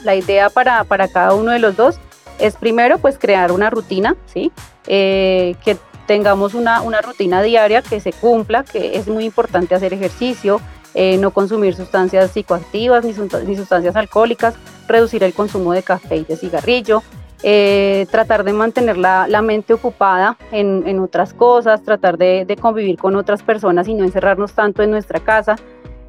La 0.03 0.15
idea 0.15 0.49
para, 0.49 0.83
cada 1.13 1.35
uno 1.35 1.51
de 1.51 1.59
los 1.59 1.77
dos 1.77 1.97
es 2.39 2.55
primero 2.55 2.97
pues 2.97 3.19
crear 3.19 3.51
una 3.51 3.69
rutina, 3.69 4.15
¿sí? 4.25 4.51
Eh, 4.87 5.55
que 5.63 5.77
tengamos 6.07 6.55
una, 6.55 6.81
rutina 7.01 7.43
diaria 7.43 7.83
que 7.83 7.99
se 7.99 8.11
cumpla, 8.11 8.63
que 8.63 8.97
es 8.97 9.07
muy 9.07 9.23
importante 9.23 9.75
hacer 9.75 9.93
ejercicio, 9.93 10.61
eh, 10.95 11.17
no 11.17 11.29
consumir 11.29 11.75
sustancias 11.75 12.31
psicoactivas 12.31 13.05
ni, 13.05 13.13
ni, 13.45 13.55
sustancias 13.55 13.95
alcohólicas, 13.95 14.55
reducir 14.87 15.23
el 15.23 15.33
consumo 15.33 15.73
de 15.73 15.83
café 15.83 16.17
y 16.17 16.23
de 16.23 16.37
cigarrillo, 16.37 17.03
eh, 17.43 18.07
tratar 18.09 18.43
de 18.43 18.53
mantener 18.53 18.97
la, 18.97 19.41
mente 19.41 19.73
ocupada 19.73 20.37
en, 20.51 20.99
otras 20.99 21.33
cosas, 21.33 21.83
tratar 21.83 22.17
de, 22.17 22.57
convivir 22.59 22.97
con 22.97 23.15
otras 23.15 23.43
personas 23.43 23.87
y 23.87 23.93
no 23.93 24.03
encerrarnos 24.03 24.53
tanto 24.53 24.81
en 24.83 24.91
nuestra 24.91 25.19
casa, 25.19 25.55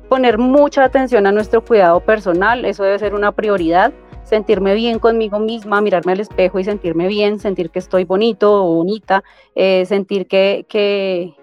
poner 0.09 0.39
mucha 0.39 0.85
atención 0.85 1.27
a 1.27 1.33
nuestro 1.33 1.65
cuidado 1.65 2.01
personal, 2.01 2.65
eso 2.65 2.85
debe 2.85 2.99
ser 2.99 3.15
una 3.15 3.33
prioridad, 3.33 3.93
sentirme 4.23 4.75
bien 4.75 4.99
conmigo 4.99 5.39
misma, 5.39 5.81
mirarme 5.81 6.13
al 6.13 6.21
espejo 6.21 6.59
y 6.59 6.65
sentirme 6.65 7.07
bien, 7.09 7.39
sentir 7.39 7.71
que 7.71 7.81
estoy 7.81 8.05
bonito 8.05 8.65
o 8.65 8.75
bonita, 8.77 9.23
eh, 9.55 9.85
sentir 9.87 10.27
que, 10.27 10.65
que, 10.69 11.35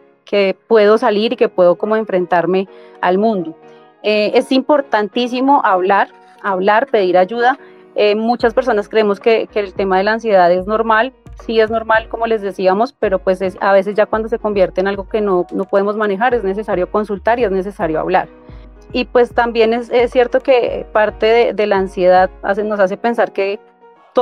puedo 0.68 0.98
salir 0.98 1.34
y 1.34 1.36
que 1.36 1.48
puedo 1.48 1.76
como 1.76 1.96
enfrentarme 1.96 2.68
al 3.02 3.20
mundo. 3.20 3.56
Eh, 4.02 4.32
es 4.34 4.52
importantísimo 4.52 5.62
hablar, 5.64 6.10
hablar, 6.42 6.88
pedir 6.88 7.20
ayuda 7.20 7.60
Eh, 7.96 8.16
muchas 8.16 8.54
personas 8.54 8.90
creemos 8.90 9.20
que, 9.20 9.48
que, 9.48 9.60
el 9.60 9.74
tema 9.74 9.98
de 9.98 10.04
la 10.04 10.14
ansiedad 10.14 10.52
es 10.52 10.66
normal, 10.66 11.14
sí 11.46 11.60
es 11.60 11.70
normal, 11.70 12.10
como 12.10 12.26
les 12.26 12.42
decíamos, 12.42 12.94
pero 12.94 13.20
pues 13.20 13.42
es, 13.42 13.58
a 13.62 13.72
veces 13.72 13.96
ya 13.96 14.06
cuando 14.06 14.30
se 14.30 14.40
convierte 14.40 14.82
en 14.82 14.88
algo 14.88 15.08
que 15.08 15.22
no, 15.22 15.46
no 15.52 15.66
podemos 15.66 15.96
manejar 15.96 16.34
es 16.34 16.44
necesario 16.44 16.90
consultar 16.90 17.40
y 17.40 17.44
es 17.44 17.52
necesario 17.52 18.00
hablar. 18.00 18.30
Y 18.92 19.06
pues 19.06 19.34
también 19.34 19.74
es, 19.74 19.90
es 19.90 20.12
cierto 20.12 20.40
que 20.40 20.86
parte 20.92 21.54
de, 21.54 21.68
la 21.68 21.78
ansiedad 21.78 22.30
hace, 22.44 22.64
nos 22.64 22.80
hace 22.80 22.98
pensar 22.98 23.32
que 23.32 23.60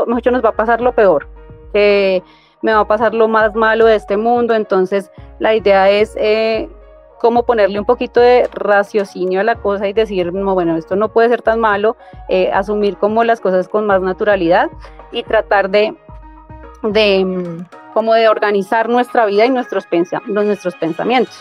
mucho 0.07 0.31
nos 0.31 0.43
va 0.43 0.49
a 0.49 0.55
pasar 0.55 0.79
lo 0.79 0.93
peor, 0.93 1.27
que 1.73 2.23
me 2.61 2.73
va 2.73 2.81
a 2.81 2.87
pasar 2.87 3.13
lo 3.13 3.27
más 3.27 3.53
malo 3.55 3.85
de 3.85 3.95
este 3.95 4.15
mundo, 4.15 4.53
entonces 4.53 5.11
la 5.39 5.55
idea 5.55 5.89
es 5.89 6.15
eh, 6.17 6.69
cómo 7.21 7.43
ponerle 7.43 7.77
un 7.77 7.85
poquito 7.85 8.19
de 8.19 8.49
raciocinio 8.51 9.41
a 9.41 9.43
la 9.43 9.55
cosa 9.55 9.87
y 9.87 9.93
decir, 9.93 10.33
no, 10.33 10.55
bueno, 10.55 10.75
esto 10.75 10.95
no 10.95 11.09
puede 11.09 11.29
ser 11.29 11.43
tan 11.43 11.59
malo, 11.59 11.95
eh, 12.29 12.49
asumir 12.51 12.97
como 12.97 13.23
las 13.23 13.39
cosas 13.39 13.67
con 13.67 13.85
más 13.85 14.01
naturalidad 14.01 14.71
y 15.11 15.21
tratar 15.21 15.69
de, 15.69 15.95
de, 16.81 17.23
mm, 17.23 17.65
como 17.93 18.15
de 18.15 18.27
organizar 18.27 18.89
nuestra 18.89 19.27
vida 19.27 19.45
y 19.45 19.51
nuestros, 19.51 19.85
nuestros 20.25 20.75
pensamientos. 20.75 21.39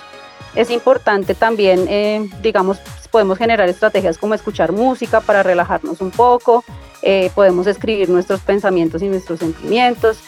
Es 0.54 0.70
importante 0.70 1.34
también, 1.34 1.86
eh, 1.88 2.28
digamos, 2.42 2.78
podemos 3.10 3.38
generar 3.38 3.66
estrategias 3.70 4.18
como 4.18 4.34
escuchar 4.34 4.72
música 4.72 5.22
para 5.22 5.42
relajarnos 5.42 6.02
un 6.02 6.10
poco, 6.10 6.62
eh, 7.00 7.30
podemos 7.34 7.66
escribir 7.66 8.10
nuestros 8.10 8.40
pensamientos 8.40 9.00
y 9.00 9.08
nuestros 9.08 9.38
sentimientos, 9.38 10.20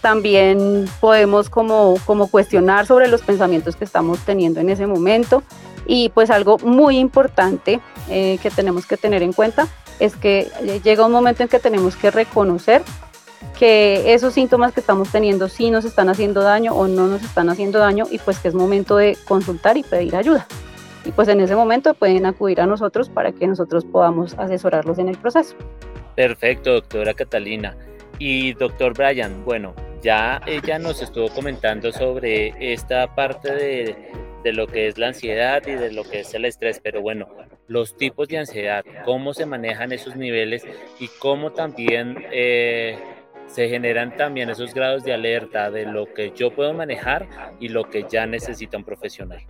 también 0.00 0.86
podemos 1.00 1.50
como, 1.50 1.96
como 2.04 2.28
cuestionar 2.28 2.86
sobre 2.86 3.08
los 3.08 3.22
pensamientos 3.22 3.76
que 3.76 3.84
estamos 3.84 4.18
teniendo 4.20 4.60
en 4.60 4.70
ese 4.70 4.86
momento 4.86 5.42
y 5.86 6.10
pues 6.10 6.30
algo 6.30 6.58
muy 6.58 6.98
importante 6.98 7.80
eh, 8.08 8.38
que 8.42 8.50
tenemos 8.50 8.86
que 8.86 8.96
tener 8.96 9.22
en 9.22 9.32
cuenta 9.32 9.68
es 9.98 10.16
que 10.16 10.48
llega 10.84 11.06
un 11.06 11.12
momento 11.12 11.42
en 11.42 11.48
que 11.48 11.58
tenemos 11.58 11.96
que 11.96 12.10
reconocer 12.10 12.82
que 13.58 14.14
esos 14.14 14.34
síntomas 14.34 14.72
que 14.72 14.80
estamos 14.80 15.10
teniendo 15.10 15.48
sí 15.48 15.70
nos 15.70 15.84
están 15.84 16.08
haciendo 16.08 16.42
daño 16.42 16.74
o 16.74 16.86
no 16.86 17.08
nos 17.08 17.22
están 17.22 17.48
haciendo 17.48 17.80
daño 17.80 18.06
y 18.10 18.18
pues 18.18 18.38
que 18.38 18.48
es 18.48 18.54
momento 18.54 18.96
de 18.96 19.16
consultar 19.26 19.76
y 19.76 19.82
pedir 19.82 20.14
ayuda. 20.14 20.46
Y 21.04 21.10
pues 21.10 21.26
en 21.28 21.40
ese 21.40 21.56
momento 21.56 21.94
pueden 21.94 22.26
acudir 22.26 22.60
a 22.60 22.66
nosotros 22.66 23.08
para 23.08 23.32
que 23.32 23.46
nosotros 23.46 23.84
podamos 23.84 24.34
asesorarlos 24.38 24.98
en 24.98 25.08
el 25.08 25.16
proceso. 25.16 25.56
Perfecto, 26.14 26.72
doctora 26.72 27.14
Catalina. 27.14 27.76
Y 28.18 28.52
doctor 28.54 28.94
Brian, 28.94 29.44
bueno, 29.44 29.74
ya 30.02 30.40
ella 30.46 30.78
nos 30.78 31.02
estuvo 31.02 31.28
comentando 31.28 31.92
sobre 31.92 32.54
esta 32.72 33.14
parte 33.14 33.54
de, 33.54 33.96
de, 34.42 34.52
lo 34.52 34.66
que 34.66 34.88
es 34.88 34.98
la 34.98 35.08
ansiedad 35.08 35.62
y 35.66 35.72
de 35.72 35.92
lo 35.92 36.04
que 36.04 36.20
es 36.20 36.34
el 36.34 36.44
estrés, 36.44 36.80
pero 36.82 37.02
bueno, 37.02 37.28
los 37.66 37.96
tipos 37.96 38.28
de 38.28 38.38
ansiedad, 38.38 38.84
cómo 39.04 39.34
se 39.34 39.46
manejan 39.46 39.92
esos 39.92 40.16
niveles 40.16 40.66
y 40.98 41.08
cómo 41.18 41.52
también 41.52 42.24
eh, 42.32 42.98
se 43.46 43.68
generan 43.68 44.16
también 44.16 44.50
esos 44.50 44.74
grados 44.74 45.04
de 45.04 45.12
alerta 45.12 45.70
de 45.70 45.86
lo 45.86 46.12
que 46.12 46.32
yo 46.34 46.50
puedo 46.50 46.72
manejar 46.72 47.28
y 47.60 47.68
lo 47.68 47.88
que 47.90 48.06
ya 48.08 48.26
necesita 48.26 48.76
un 48.76 48.84
profesional. 48.84 49.40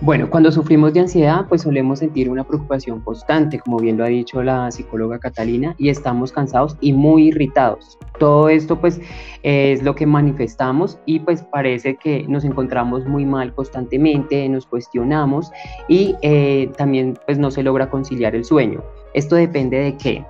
Bueno, 0.00 0.30
cuando 0.30 0.52
sufrimos 0.52 0.94
de 0.94 1.00
ansiedad, 1.00 1.46
pues 1.48 1.62
solemos 1.62 1.98
sentir 1.98 2.30
una 2.30 2.44
preocupación 2.44 3.00
constante, 3.00 3.58
como 3.58 3.78
bien 3.78 3.98
lo 3.98 4.04
ha 4.04 4.08
dicho 4.08 4.40
la 4.44 4.70
psicóloga 4.70 5.18
Catalina, 5.18 5.74
y 5.76 5.88
estamos 5.88 6.30
cansados 6.30 6.76
y 6.80 6.92
muy 6.92 7.28
irritados. 7.28 7.98
Todo 8.20 8.48
esto 8.48 8.80
pues 8.80 9.00
es 9.42 9.82
lo 9.82 9.96
que 9.96 10.06
manifestamos 10.06 11.00
y 11.04 11.18
pues 11.18 11.42
parece 11.42 11.96
que 11.96 12.24
nos 12.28 12.44
encontramos 12.44 13.06
muy 13.06 13.24
mal 13.24 13.52
constantemente, 13.52 14.48
nos 14.48 14.66
cuestionamos 14.66 15.50
y 15.88 16.14
eh, 16.22 16.70
también 16.76 17.18
pues 17.26 17.38
no 17.38 17.50
se 17.50 17.64
logra 17.64 17.90
conciliar 17.90 18.36
el 18.36 18.44
sueño. 18.44 18.84
Esto 19.14 19.34
depende 19.34 19.78
de 19.78 19.96
qué? 19.96 20.24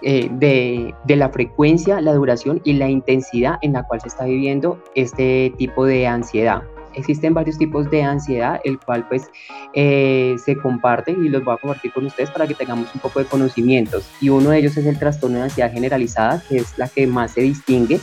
Eh, 0.00 0.30
de, 0.32 0.94
de, 1.04 1.16
la 1.16 1.28
frecuencia, 1.28 2.00
la 2.00 2.14
duración 2.14 2.60
y 2.64 2.74
la 2.74 2.88
intensidad 2.88 3.58
en 3.60 3.74
la 3.74 3.82
cual 3.82 4.00
se 4.00 4.08
está 4.08 4.24
viviendo 4.24 4.78
este 4.94 5.52
tipo 5.58 5.84
de 5.84 6.06
ansiedad 6.06 6.62
existen 6.96 7.34
varios 7.34 7.58
tipos 7.58 7.88
de 7.90 8.02
ansiedad, 8.02 8.60
el 8.64 8.78
cual 8.80 9.06
pues 9.08 9.30
eh, 9.74 10.34
se 10.44 10.56
comparte 10.56 11.12
y 11.12 11.28
los 11.28 11.44
voy 11.44 11.54
a 11.54 11.58
compartir 11.58 11.92
con 11.92 12.06
ustedes 12.06 12.30
para 12.30 12.46
que 12.46 12.54
tengamos 12.54 12.92
un 12.94 13.00
poco 13.00 13.20
de 13.20 13.26
conocimientos. 13.26 14.08
Y 14.20 14.30
uno 14.30 14.50
de 14.50 14.58
ellos 14.58 14.76
es 14.76 14.86
el 14.86 14.98
trastorno 14.98 15.38
de 15.38 15.44
ansiedad 15.44 15.72
generalizada, 15.72 16.42
que 16.48 16.56
es 16.56 16.76
la 16.78 16.88
que 16.88 17.06
más 17.06 17.32
se 17.32 17.42
distingue 17.42 18.00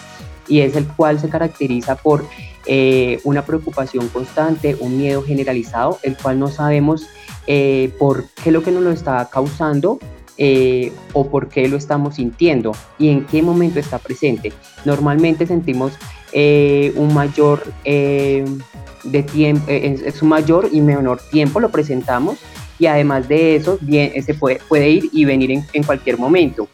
y 0.48 0.60
es 0.60 0.76
el 0.76 0.88
cual 0.88 1.20
se 1.20 1.30
caracteriza 1.30 1.96
por 1.96 2.26
eh, 2.66 3.20
una 3.24 3.44
preocupación 3.46 4.08
constante, 4.10 4.78
un 4.80 4.98
miedo 4.98 5.24
generalizado, 5.24 6.00
el 6.04 6.16
cual 6.16 6.40
no 6.40 6.48
sabemos 6.48 7.08
eh, 7.48 7.92
por 7.98 8.26
qué 8.44 8.52
lo 8.52 8.64
que 8.64 8.72
nos 8.72 8.84
lo 8.84 8.92
está 8.92 9.28
causando 9.32 10.00
o 11.14 11.30
por 11.30 11.48
qué 11.48 11.68
lo 11.68 11.78
estamos 11.78 12.16
sintiendo 12.16 12.74
y 12.98 13.10
en 13.10 13.26
qué 13.26 13.42
momento 13.42 13.80
está 13.80 14.00
presente. 14.00 14.52
Normalmente 14.84 15.46
sentimos 15.46 15.94
un 16.34 17.14
mayor 17.14 17.64
de 19.04 19.24
tiempo, 19.24 19.66
eh, 19.70 20.00
es, 20.06 20.22
un 20.22 20.30
mayor 20.30 20.70
y 20.72 20.82
menor 20.82 21.20
tiempo 21.32 21.60
lo 21.60 21.70
presentamos 21.70 22.40
y 22.80 22.86
además 22.86 23.28
de 23.28 23.56
eso 23.56 23.78
bien, 23.82 24.22
se 24.24 24.34
puede, 24.34 24.60
puede 24.68 24.90
ir 24.90 25.10
y 25.12 25.26
venir 25.26 25.52
en, 25.52 25.66
en 25.74 25.84
cualquier 25.84 26.18
momento. 26.18 26.68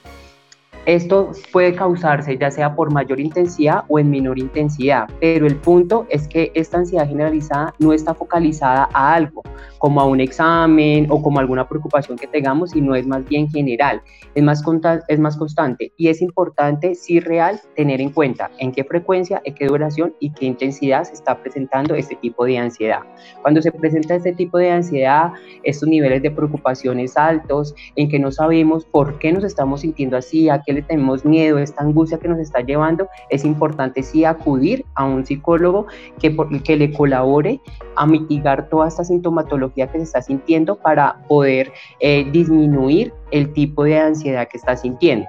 Esto 0.89 1.34
puede 1.51 1.75
causarse 1.75 2.36
ya 2.36 2.50
sea 2.50 2.74
por 2.74 2.91
mayor 2.91 3.19
intensidad 3.19 3.84
o 3.89 4.00
en 4.00 4.10
menor 4.10 4.39
intensidad, 4.39 5.08
pero 5.19 5.46
el 5.46 5.55
punto 5.55 6.08
es 6.10 6.27
que 6.27 6.51
esta 6.55 6.79
ansiedad 6.79 7.08
generalizada 7.08 7.75
no 7.77 7.93
está 7.93 8.15
focalizada 8.15 8.89
a 8.91 9.13
algo, 9.13 9.43
como 9.77 10.01
a 10.01 10.05
un 10.05 10.19
examen 10.19 11.05
o 11.12 11.22
como 11.22 11.39
alguna 11.39 11.69
preocupación 11.69 12.17
que 12.17 12.25
tengamos, 12.25 12.72
sino 12.72 12.96
es 12.96 13.05
más 13.05 13.24
bien 13.25 13.48
general, 13.51 14.01
es 14.34 14.43
más, 14.43 14.63
es 15.08 15.19
más 15.19 15.38
constante 15.38 15.93
y 15.96 16.08
es 16.08 16.24
importante, 16.24 16.96
si 16.96 17.19
real, 17.19 17.62
tener 17.75 18.01
en 18.01 18.10
cuenta 18.10 18.50
en 18.58 18.72
qué 18.72 18.84
frecuencia, 18.84 19.43
en 19.46 19.53
qué 19.53 19.67
duración 19.67 20.15
y 20.19 20.31
qué 20.31 20.48
intensidad 20.48 21.03
se 21.03 21.13
está 21.13 21.39
presentando 21.39 21.93
este 21.93 22.15
tipo 22.15 22.46
de 22.46 22.58
ansiedad. 22.58 23.01
Cuando 23.43 23.62
se 23.62 23.72
presenta 23.72 24.15
este 24.15 24.34
tipo 24.34 24.58
de 24.58 24.72
ansiedad, 24.72 25.34
estos 25.62 25.88
niveles 25.88 26.24
de 26.24 26.31
preocupaciones 26.31 27.15
altos, 27.15 27.75
en 27.96 28.10
que 28.10 28.17
no 28.17 28.31
sabemos 28.31 28.86
por 28.86 29.19
qué 29.19 29.31
nos 29.31 29.43
estamos 29.43 29.81
sintiendo 29.81 30.17
así, 30.17 30.50
a 30.50 30.63
qué 30.63 30.78
le 30.79 30.88
tenemos 30.88 31.25
miedo, 31.25 31.57
esta 31.57 31.83
angustia 31.83 32.19
que 32.19 32.27
nos 32.27 32.39
está 32.39 32.62
llevando, 32.62 33.07
es 33.29 33.45
importante 33.45 34.03
sí 34.03 34.25
acudir 34.25 34.86
a 34.95 35.05
un 35.05 35.25
psicólogo 35.25 35.88
que, 36.19 36.36
que 36.63 36.77
le 36.77 36.91
colabore 36.93 37.59
a 37.95 38.05
mitigar 38.05 38.69
toda 38.69 38.88
esta 38.88 39.03
sintomatología 39.03 39.88
que 39.88 40.00
se 40.00 40.03
está 40.05 40.21
sintiendo 40.21 40.77
para 40.77 41.17
poder 41.27 41.71
eh, 42.00 42.29
disminuir 42.31 43.13
el 43.31 43.53
tipo 43.53 43.83
de 43.83 44.00
ansiedad 44.00 44.48
que 44.48 44.57
está 44.57 44.75
sintiendo. 44.75 45.27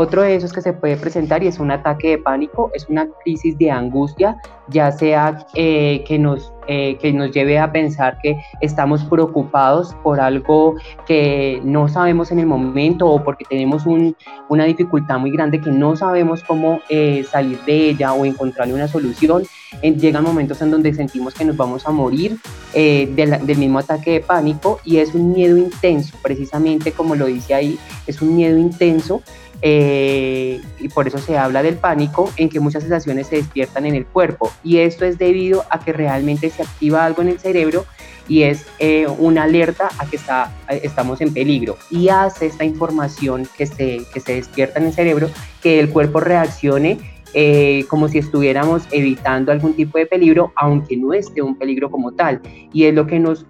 Otro 0.00 0.22
de 0.22 0.36
esos 0.36 0.52
que 0.52 0.62
se 0.62 0.72
puede 0.72 0.96
presentar 0.96 1.42
y 1.42 1.48
es 1.48 1.58
un 1.58 1.72
ataque 1.72 2.10
de 2.10 2.18
pánico, 2.18 2.70
es 2.72 2.88
una 2.88 3.08
crisis 3.24 3.58
de 3.58 3.72
angustia, 3.72 4.36
ya 4.68 4.92
sea 4.92 5.44
eh, 5.54 6.04
que, 6.06 6.20
nos, 6.20 6.52
eh, 6.68 6.96
que 6.98 7.12
nos 7.12 7.32
lleve 7.32 7.58
a 7.58 7.72
pensar 7.72 8.16
que 8.22 8.36
estamos 8.60 9.02
preocupados 9.02 9.96
por 10.04 10.20
algo 10.20 10.76
que 11.04 11.60
no 11.64 11.88
sabemos 11.88 12.30
en 12.30 12.38
el 12.38 12.46
momento 12.46 13.08
o 13.08 13.24
porque 13.24 13.44
tenemos 13.44 13.86
una 13.86 14.64
dificultad 14.66 15.18
muy 15.18 15.32
grande 15.32 15.60
que 15.60 15.72
no 15.72 15.96
sabemos 15.96 16.44
cómo 16.44 16.78
eh, 16.88 17.24
salir 17.28 17.58
de 17.66 17.88
ella 17.90 18.12
o 18.12 18.24
encontrarle 18.24 18.74
una 18.74 18.86
solución. 18.86 19.42
llegan 19.82 20.22
momentos 20.22 20.62
en 20.62 20.70
donde 20.70 20.94
sentimos 20.94 21.34
que 21.34 21.44
nos 21.44 21.56
vamos 21.56 21.88
a 21.88 21.90
morir 21.90 22.38
del, 22.72 23.14
del 23.16 23.58
mismo 23.58 23.80
ataque 23.80 24.12
de 24.12 24.20
pánico 24.20 24.78
y 24.84 24.98
es 24.98 25.12
un 25.12 25.32
miedo 25.32 25.56
intenso, 25.56 26.16
precisamente 26.22 26.92
como 26.92 27.16
lo 27.16 27.27
dice 27.28 27.54
ahí, 27.54 27.78
es 28.06 28.20
un 28.20 28.36
miedo 28.36 28.58
intenso 28.58 29.22
eh, 29.60 30.60
y 30.78 30.88
por 30.88 31.08
eso 31.08 31.18
se 31.18 31.36
habla 31.36 31.62
del 31.62 31.76
pánico, 31.76 32.30
en 32.36 32.48
que 32.48 32.60
muchas 32.60 32.82
sensaciones 32.82 33.26
se 33.26 33.36
despiertan 33.36 33.86
en 33.86 33.94
el 33.94 34.06
cuerpo. 34.06 34.52
Y 34.62 34.78
esto 34.78 35.04
es 35.04 35.18
debido 35.18 35.64
a 35.70 35.80
que 35.80 35.92
realmente 35.92 36.50
se 36.50 36.62
activa 36.62 37.04
algo 37.04 37.22
en 37.22 37.28
el 37.28 37.38
cerebro 37.38 37.84
y 38.28 38.42
es 38.42 38.66
eh, 38.78 39.06
una 39.18 39.44
alerta 39.44 39.88
a 39.98 40.06
que 40.06 40.16
está, 40.16 40.52
estamos 40.68 41.20
en 41.20 41.32
peligro. 41.32 41.76
Y 41.90 42.08
hace 42.08 42.46
esta 42.46 42.64
información 42.64 43.48
que 43.56 43.66
se, 43.66 44.02
que 44.12 44.20
se 44.20 44.34
despierta 44.34 44.78
en 44.78 44.86
el 44.86 44.92
cerebro 44.92 45.30
que 45.62 45.80
el 45.80 45.90
cuerpo 45.90 46.20
reaccione 46.20 46.98
eh, 47.34 47.84
como 47.88 48.08
si 48.08 48.18
estuviéramos 48.18 48.84
evitando 48.90 49.52
algún 49.52 49.74
tipo 49.74 49.98
de 49.98 50.06
peligro, 50.06 50.52
aunque 50.56 50.96
no 50.96 51.12
esté 51.12 51.42
un 51.42 51.58
peligro 51.58 51.90
como 51.90 52.12
tal. 52.12 52.40
Y 52.72 52.84
es 52.84 52.94
lo 52.94 53.06
que 53.06 53.18
nos, 53.18 53.44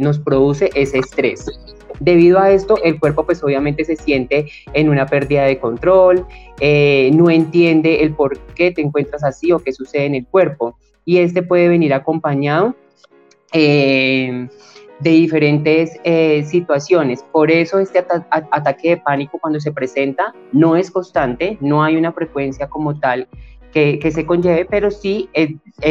nos 0.00 0.18
produce 0.18 0.70
ese 0.74 0.98
estrés. 0.98 1.46
Debido 2.00 2.38
a 2.38 2.50
esto, 2.50 2.76
el 2.82 2.98
cuerpo 2.98 3.24
pues 3.24 3.42
obviamente 3.42 3.84
se 3.84 3.96
siente 3.96 4.46
en 4.72 4.88
una 4.88 5.06
pérdida 5.06 5.44
de 5.44 5.58
control, 5.58 6.26
eh, 6.60 7.10
no 7.14 7.30
entiende 7.30 8.02
el 8.02 8.14
por 8.14 8.38
qué 8.54 8.70
te 8.70 8.82
encuentras 8.82 9.24
así 9.24 9.52
o 9.52 9.58
qué 9.58 9.72
sucede 9.72 10.06
en 10.06 10.14
el 10.14 10.26
cuerpo. 10.26 10.78
Y 11.04 11.18
este 11.18 11.42
puede 11.42 11.68
venir 11.68 11.94
acompañado 11.94 12.74
eh, 13.52 14.48
de 15.00 15.10
diferentes 15.10 15.98
eh, 16.04 16.44
situaciones. 16.44 17.22
Por 17.22 17.50
eso 17.50 17.78
este 17.78 18.04
ataque 18.30 18.90
de 18.90 18.96
pánico 18.98 19.38
cuando 19.38 19.60
se 19.60 19.72
presenta 19.72 20.34
no 20.52 20.76
es 20.76 20.90
constante, 20.90 21.56
no 21.60 21.82
hay 21.82 21.96
una 21.96 22.12
frecuencia 22.12 22.68
como 22.68 22.98
tal 22.98 23.28
que, 23.72 23.98
que, 23.98 24.10
se 24.10 24.24
conlleve, 24.24 24.64
pero 24.64 24.90
sí 24.90 25.28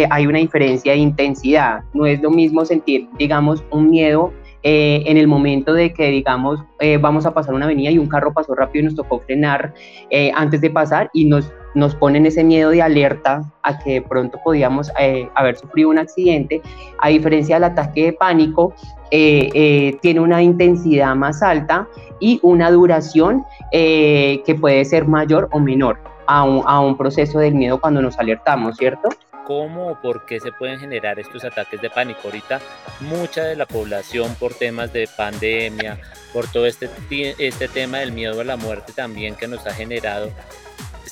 hay 0.10 0.28
una 0.28 0.40
diferencia 0.40 0.94
de 0.94 0.98
intensidad. 0.98 1.84
No 1.94 2.06
es 2.06 2.20
lo 2.22 2.32
mismo 2.32 2.66
sentir, 2.66 3.08
digamos, 3.18 3.64
un 3.72 3.92
miedo 3.92 4.34
eh, 4.68 5.04
en 5.06 5.18
el 5.18 5.28
momento 5.28 5.76
de 5.76 5.94
que, 5.94 6.08
digamos, 6.10 6.60
eh, 6.80 6.98
vamos 6.98 7.28
a 7.28 7.36
pasar 7.36 7.54
una 7.54 7.66
avenida 7.66 7.92
y 7.92 8.00
un 8.00 8.08
carro 8.08 8.34
pasó 8.34 8.56
rápido 8.56 8.82
y 8.82 8.86
nos 8.86 8.96
tocó 8.96 9.20
frenar 9.20 9.76
eh, 10.10 10.32
antes 10.34 10.60
de 10.60 10.72
pasar 10.72 11.12
y 11.14 11.26
nos, 11.26 11.54
nos 11.76 11.94
ponen 11.94 12.26
ese 12.26 12.44
miedo 12.44 12.72
de 12.72 12.82
alerta 12.82 13.44
a 13.62 13.78
que 13.78 13.94
de 13.94 14.02
pronto 14.02 14.40
podíamos 14.44 14.92
haber 15.36 15.56
sufrido 15.56 15.90
un 15.90 16.00
accidente, 16.00 16.64
a 17.00 17.10
diferencia 17.10 17.58
del 17.58 17.66
ataque 17.66 18.06
de 18.06 18.14
pánico, 18.14 18.74
tiene 19.12 20.20
una 20.20 20.42
intensidad 20.42 21.16
más 21.16 21.44
alta 21.44 21.88
y 22.20 22.40
una 22.42 22.72
duración 22.72 23.46
que 23.72 24.58
puede 24.60 24.84
ser 24.84 25.08
mayor 25.08 25.48
o 25.52 25.60
menor 25.60 26.00
a 26.26 26.44
un, 26.44 26.64
a 26.66 26.80
un 26.80 26.98
proceso 26.98 27.38
del 27.38 27.54
miedo 27.54 27.80
cuando 27.80 28.02
nos 28.02 28.18
alertamos, 28.18 28.78
¿cierto? 28.78 29.10
Cómo 29.46 29.88
o 29.88 30.02
por 30.02 30.26
qué 30.26 30.40
se 30.40 30.52
pueden 30.52 30.80
generar 30.80 31.20
estos 31.20 31.44
ataques 31.44 31.82
de 31.82 31.90
pánico. 31.90 32.22
Ahorita 32.26 32.60
mucha 33.00 33.44
de 33.44 33.56
la 33.56 33.66
población 33.66 34.36
por 34.36 34.54
temas 34.54 34.92
de 34.92 35.08
pandemia, 35.16 36.00
por 36.34 36.48
todo 36.52 36.66
este, 36.66 36.90
este 37.38 37.68
tema 37.68 38.00
del 38.00 38.12
miedo 38.12 38.42
a 38.42 38.44
la 38.44 38.58
muerte 38.58 38.94
también 38.94 39.36
que 39.36 39.48
nos 39.48 39.66
ha 39.66 39.74
generado, 39.74 40.32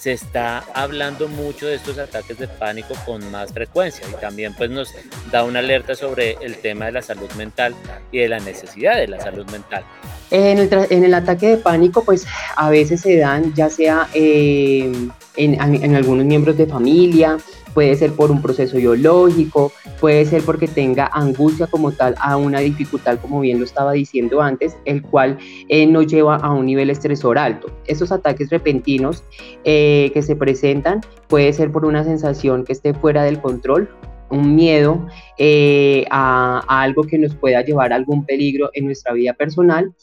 se 0.04 0.12
está 0.12 0.66
hablando 0.74 1.30
mucho 1.30 1.66
de 1.66 1.76
estos 1.76 1.98
ataques 1.98 2.38
de 2.38 2.50
pánico 2.50 2.94
con 3.06 3.32
más 3.32 3.54
frecuencia 3.54 4.06
y 4.10 4.20
también 4.20 4.54
pues 4.54 4.70
nos 4.70 4.94
da 5.32 5.46
una 5.46 5.60
alerta 5.60 5.96
sobre 5.96 6.36
el 6.42 6.58
tema 6.58 6.88
de 6.88 6.92
la 6.92 7.02
salud 7.02 7.32
mental 7.38 7.74
y 8.12 8.18
de 8.18 8.28
la 8.28 8.40
necesidad 8.40 8.98
de 8.98 9.08
la 9.08 9.22
salud 9.22 9.50
mental. 9.50 9.86
En 10.30 10.58
el, 10.58 10.70
en 10.90 11.06
el 11.06 11.14
ataque 11.14 11.48
de 11.48 11.58
pánico 11.58 12.04
pues 12.04 12.28
a 12.58 12.70
veces 12.70 13.00
se 13.00 13.18
dan 13.18 13.54
ya 13.54 13.70
sea 13.70 14.10
eh, 14.14 14.92
en, 15.38 15.62
en 15.62 15.96
algunos 15.96 16.26
miembros 16.26 16.58
de 16.58 16.66
familia, 16.68 17.38
puede 17.74 17.96
ser 17.96 18.14
por 18.14 18.32
un 18.32 18.42
proceso 18.42 18.78
biológico, 18.78 19.72
puede 20.00 20.26
ser 20.26 20.44
porque 20.44 20.68
tenga 20.68 21.10
angustia 21.12 21.68
como 21.68 21.92
tal 21.92 22.16
a 22.20 22.38
una 22.38 22.60
dificultad, 22.60 23.20
como 23.20 23.40
bien 23.42 23.60
lo 23.60 23.66
estaba 23.66 23.94
diciendo 23.94 24.42
antes, 24.42 24.78
el 24.86 25.02
cual 25.02 25.38
eh, 25.70 25.86
nos 25.86 26.08
lleva 26.08 26.38
a 26.38 26.52
un 26.52 26.66
nivel 26.66 26.90
estresor 26.90 27.38
alto. 27.38 27.68
Estos 27.88 28.12
ataques 28.12 28.50
repentinos 28.50 29.24
eh, 29.64 30.12
que 30.14 30.22
se 30.22 30.36
presentan 30.36 31.02
puede 31.28 31.54
ser 31.54 31.72
por 31.72 31.86
una 31.86 32.04
sensación 32.04 32.64
que 32.64 32.74
esté 32.74 32.94
fuera 32.94 33.24
del 33.24 33.40
control, 33.40 33.90
un 34.30 34.56
miedo 34.56 35.06
eh, 35.38 36.06
a, 36.10 36.64
a, 36.68 36.82
algo 36.82 37.04
que 37.04 37.18
nos 37.18 37.36
pueda 37.36 37.62
llevar 37.62 37.94
a 37.94 37.96
algún 37.96 38.26
peligro 38.26 38.70
en 38.74 38.86
nuestra 38.86 39.14
vida 39.14 39.34
personal 39.34 39.94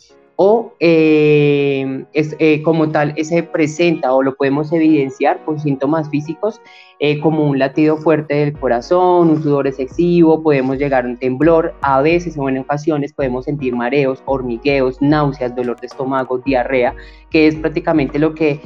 o 0.43 0.73
eh, 0.81 2.07
es, 2.15 2.35
eh, 2.39 2.63
como 2.63 2.89
tal 2.91 3.15
se 3.23 3.43
presenta 3.43 4.15
o 4.15 4.23
lo 4.23 4.35
podemos 4.37 4.73
evidenciar 4.73 5.45
con 5.45 5.61
síntomas 5.61 6.09
físicos 6.09 6.63
eh, 6.99 7.21
como 7.21 7.45
un 7.45 7.59
latido 7.59 7.99
fuerte 7.99 8.37
del 8.37 8.55
corazón, 8.55 9.29
un 9.29 9.43
sudor 9.43 9.67
excesivo, 9.67 10.43
podemos 10.43 10.79
llegar 10.79 11.05
a 11.05 11.09
un 11.09 11.19
temblor, 11.19 11.75
a 11.83 12.01
veces 12.01 12.39
o 12.39 12.49
en 12.49 12.57
ocasiones 12.57 13.13
podemos 13.13 13.45
sentir 13.45 13.77
mareos, 13.77 14.23
hormigueos, 14.25 15.03
náuseas, 15.03 15.55
dolor 15.55 15.79
de 15.79 15.89
estómago, 15.89 16.39
diarrea, 16.39 16.95
que 17.29 17.47
es 17.47 17.57
prácticamente 17.57 18.19
lo 18.19 18.35
que 18.35 18.61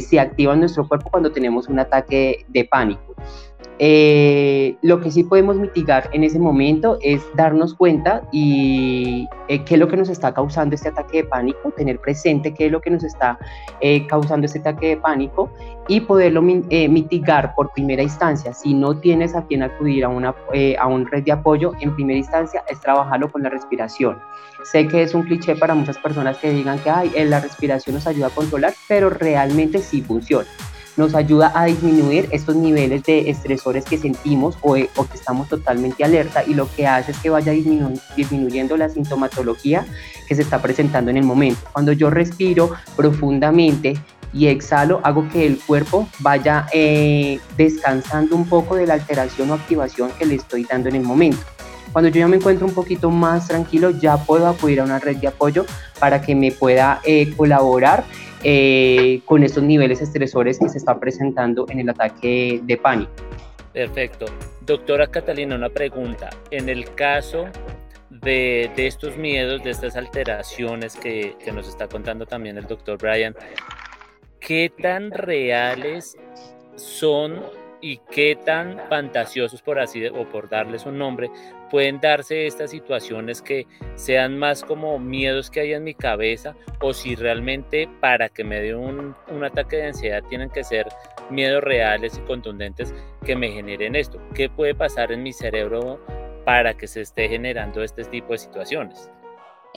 se 0.00 0.20
activa 0.20 0.54
en 0.54 0.60
nuestro 0.60 0.86
cuerpo 0.86 1.10
cuando 1.10 1.32
tenemos 1.32 1.66
un 1.66 1.80
ataque 1.80 2.46
de 2.48 2.64
pánico. 2.66 3.16
Eh, 3.78 4.76
lo 4.80 5.00
que 5.00 5.10
sí 5.10 5.22
podemos 5.22 5.56
mitigar 5.56 6.08
en 6.12 6.24
ese 6.24 6.38
momento 6.38 6.96
es 7.02 7.22
darnos 7.34 7.74
cuenta 7.74 8.22
y 8.32 9.28
eh, 9.48 9.64
qué 9.64 9.74
es 9.74 9.80
lo 9.80 9.86
que 9.86 9.98
nos 9.98 10.08
está 10.08 10.32
causando 10.32 10.74
este 10.74 10.88
ataque 10.88 11.18
de 11.18 11.24
pánico, 11.24 11.70
tener 11.76 11.98
presente 11.98 12.54
qué 12.54 12.66
es 12.66 12.72
lo 12.72 12.80
que 12.80 12.90
nos 12.90 13.04
está 13.04 13.38
eh, 13.80 14.06
causando 14.06 14.46
este 14.46 14.60
ataque 14.60 14.88
de 14.88 14.96
pánico 14.96 15.50
y 15.88 16.00
poderlo 16.00 16.40
mitigar 16.40 17.54
por 17.54 17.70
primera 17.72 18.02
instancia. 18.02 18.54
Si 18.54 18.72
no 18.72 18.98
tienes 18.98 19.34
a 19.34 19.44
quien 19.44 19.62
acudir 19.62 20.04
a 20.04 20.08
una 20.08 20.34
a 20.78 20.86
un 20.86 21.06
red 21.06 21.22
de 21.24 21.32
apoyo, 21.32 21.72
en 21.80 21.94
primera 21.94 22.18
instancia 22.18 22.64
es 22.68 22.80
trabajarlo 22.80 23.30
con 23.30 23.42
la 23.42 23.50
respiración. 23.50 24.18
Sé 24.64 24.88
que 24.88 25.02
es 25.02 25.14
un 25.14 25.22
cliché 25.22 25.54
para 25.54 25.74
muchas 25.74 25.98
personas 25.98 26.38
que 26.38 26.50
digan 26.50 26.78
que 26.80 26.90
Ay, 26.90 27.12
la 27.26 27.40
respiración 27.40 27.94
nos 27.94 28.06
ayuda 28.06 28.28
a 28.28 28.30
controlar, 28.30 28.72
pero 28.88 29.10
realmente 29.10 29.78
sí 29.78 30.02
funciona 30.02 30.48
nos 30.96 31.14
ayuda 31.14 31.52
a 31.54 31.66
disminuir 31.66 32.28
estos 32.32 32.56
niveles 32.56 33.02
de 33.04 33.30
estresores 33.30 33.84
que 33.84 33.98
sentimos 33.98 34.56
o, 34.62 34.74
que 34.74 34.88
estamos 35.14 35.48
totalmente 35.48 36.04
alerta 36.04 36.44
y 36.44 36.54
lo 36.54 36.68
que 36.74 36.86
hace 36.86 37.12
es 37.12 37.18
que 37.18 37.30
vaya 37.30 37.52
disminuyendo 37.52 38.76
la 38.76 38.88
sintomatología 38.88 39.86
que 40.26 40.34
se 40.34 40.42
está 40.42 40.60
presentando 40.60 41.10
en 41.10 41.18
el 41.18 41.24
momento. 41.24 41.60
Cuando 41.72 41.92
yo 41.92 42.10
respiro 42.10 42.70
profundamente 42.96 43.94
y 44.32 44.46
exhalo, 44.48 45.00
hago 45.02 45.28
que 45.28 45.46
el 45.46 45.58
cuerpo 45.58 46.08
vaya 46.20 46.66
eh, 46.72 47.40
descansando 47.56 48.36
un 48.36 48.46
poco 48.46 48.76
de 48.76 48.86
la 48.86 48.94
alteración 48.94 49.50
o 49.50 49.54
activación 49.54 50.10
que 50.18 50.26
le 50.26 50.34
estoy 50.34 50.64
dando 50.64 50.88
en 50.88 50.96
el 50.96 51.02
momento. 51.02 51.38
Cuando 51.92 52.10
yo 52.10 52.20
ya 52.20 52.28
me 52.28 52.36
encuentro 52.36 52.66
un 52.66 52.74
poquito 52.74 53.10
más 53.10 53.48
tranquilo, 53.48 53.90
ya 53.90 54.18
puedo 54.18 54.46
acudir 54.46 54.80
a 54.80 54.84
una 54.84 54.98
red 54.98 55.16
de 55.16 55.28
apoyo 55.28 55.64
para 55.98 56.20
que 56.20 56.34
me 56.34 56.52
pueda 56.52 57.00
eh, 57.04 57.32
colaborar 57.34 58.04
eh, 58.42 59.20
con 59.24 59.42
estos 59.42 59.62
niveles 59.62 60.00
estresores 60.00 60.58
que 60.58 60.68
se 60.68 60.78
están 60.78 61.00
presentando 61.00 61.66
en 61.68 61.80
el 61.80 61.88
ataque 61.88 62.60
de 62.62 62.76
pánico. 62.76 63.12
Perfecto. 63.72 64.26
Doctora 64.62 65.06
Catalina, 65.06 65.54
una 65.54 65.68
pregunta. 65.68 66.30
En 66.50 66.68
el 66.68 66.94
caso 66.94 67.46
de, 68.10 68.70
estos 68.76 69.16
miedos, 69.16 69.62
de 69.62 69.70
estas 69.70 69.96
alteraciones 69.96 70.96
que, 70.96 71.36
que 71.44 71.52
nos 71.52 71.68
está 71.68 71.88
contando 71.88 72.26
también 72.26 72.56
el 72.58 72.66
doctor 72.66 72.98
Brian, 72.98 73.34
¿qué 74.40 74.72
tan 74.80 75.10
reales 75.10 76.16
son 76.76 77.42
y 77.80 77.98
qué 78.10 78.36
tan 78.36 78.80
fantasiosos, 78.88 79.62
por 79.62 79.78
así 79.78 80.06
o 80.06 80.28
por 80.28 80.48
darles 80.48 80.86
un 80.86 80.98
nombre, 80.98 81.30
pueden 81.70 82.00
darse 82.00 82.46
estas 82.46 82.70
situaciones 82.70 83.42
que 83.42 83.66
sean 83.94 84.38
más 84.38 84.62
como 84.62 84.98
miedos 84.98 85.50
que 85.50 85.60
hay 85.60 85.72
en 85.72 85.84
mi 85.84 85.94
cabeza 85.94 86.54
o 86.80 86.92
si 86.92 87.14
realmente 87.14 87.88
para 88.00 88.28
que 88.28 88.44
me 88.44 88.60
dé 88.60 88.74
un, 88.74 89.14
un 89.28 89.44
ataque 89.44 89.76
de 89.76 89.86
ansiedad 89.86 90.22
tienen 90.28 90.50
que 90.50 90.64
ser 90.64 90.86
miedos 91.30 91.62
reales 91.62 92.18
y 92.18 92.26
contundentes 92.26 92.94
que 93.24 93.36
me 93.36 93.50
generen 93.50 93.96
esto. 93.96 94.20
¿Qué 94.34 94.48
puede 94.48 94.74
pasar 94.74 95.12
en 95.12 95.22
mi 95.22 95.32
cerebro 95.32 96.00
para 96.44 96.74
que 96.74 96.86
se 96.86 97.00
esté 97.00 97.28
generando 97.28 97.82
este 97.82 98.04
tipo 98.04 98.32
de 98.32 98.38
situaciones? 98.38 99.10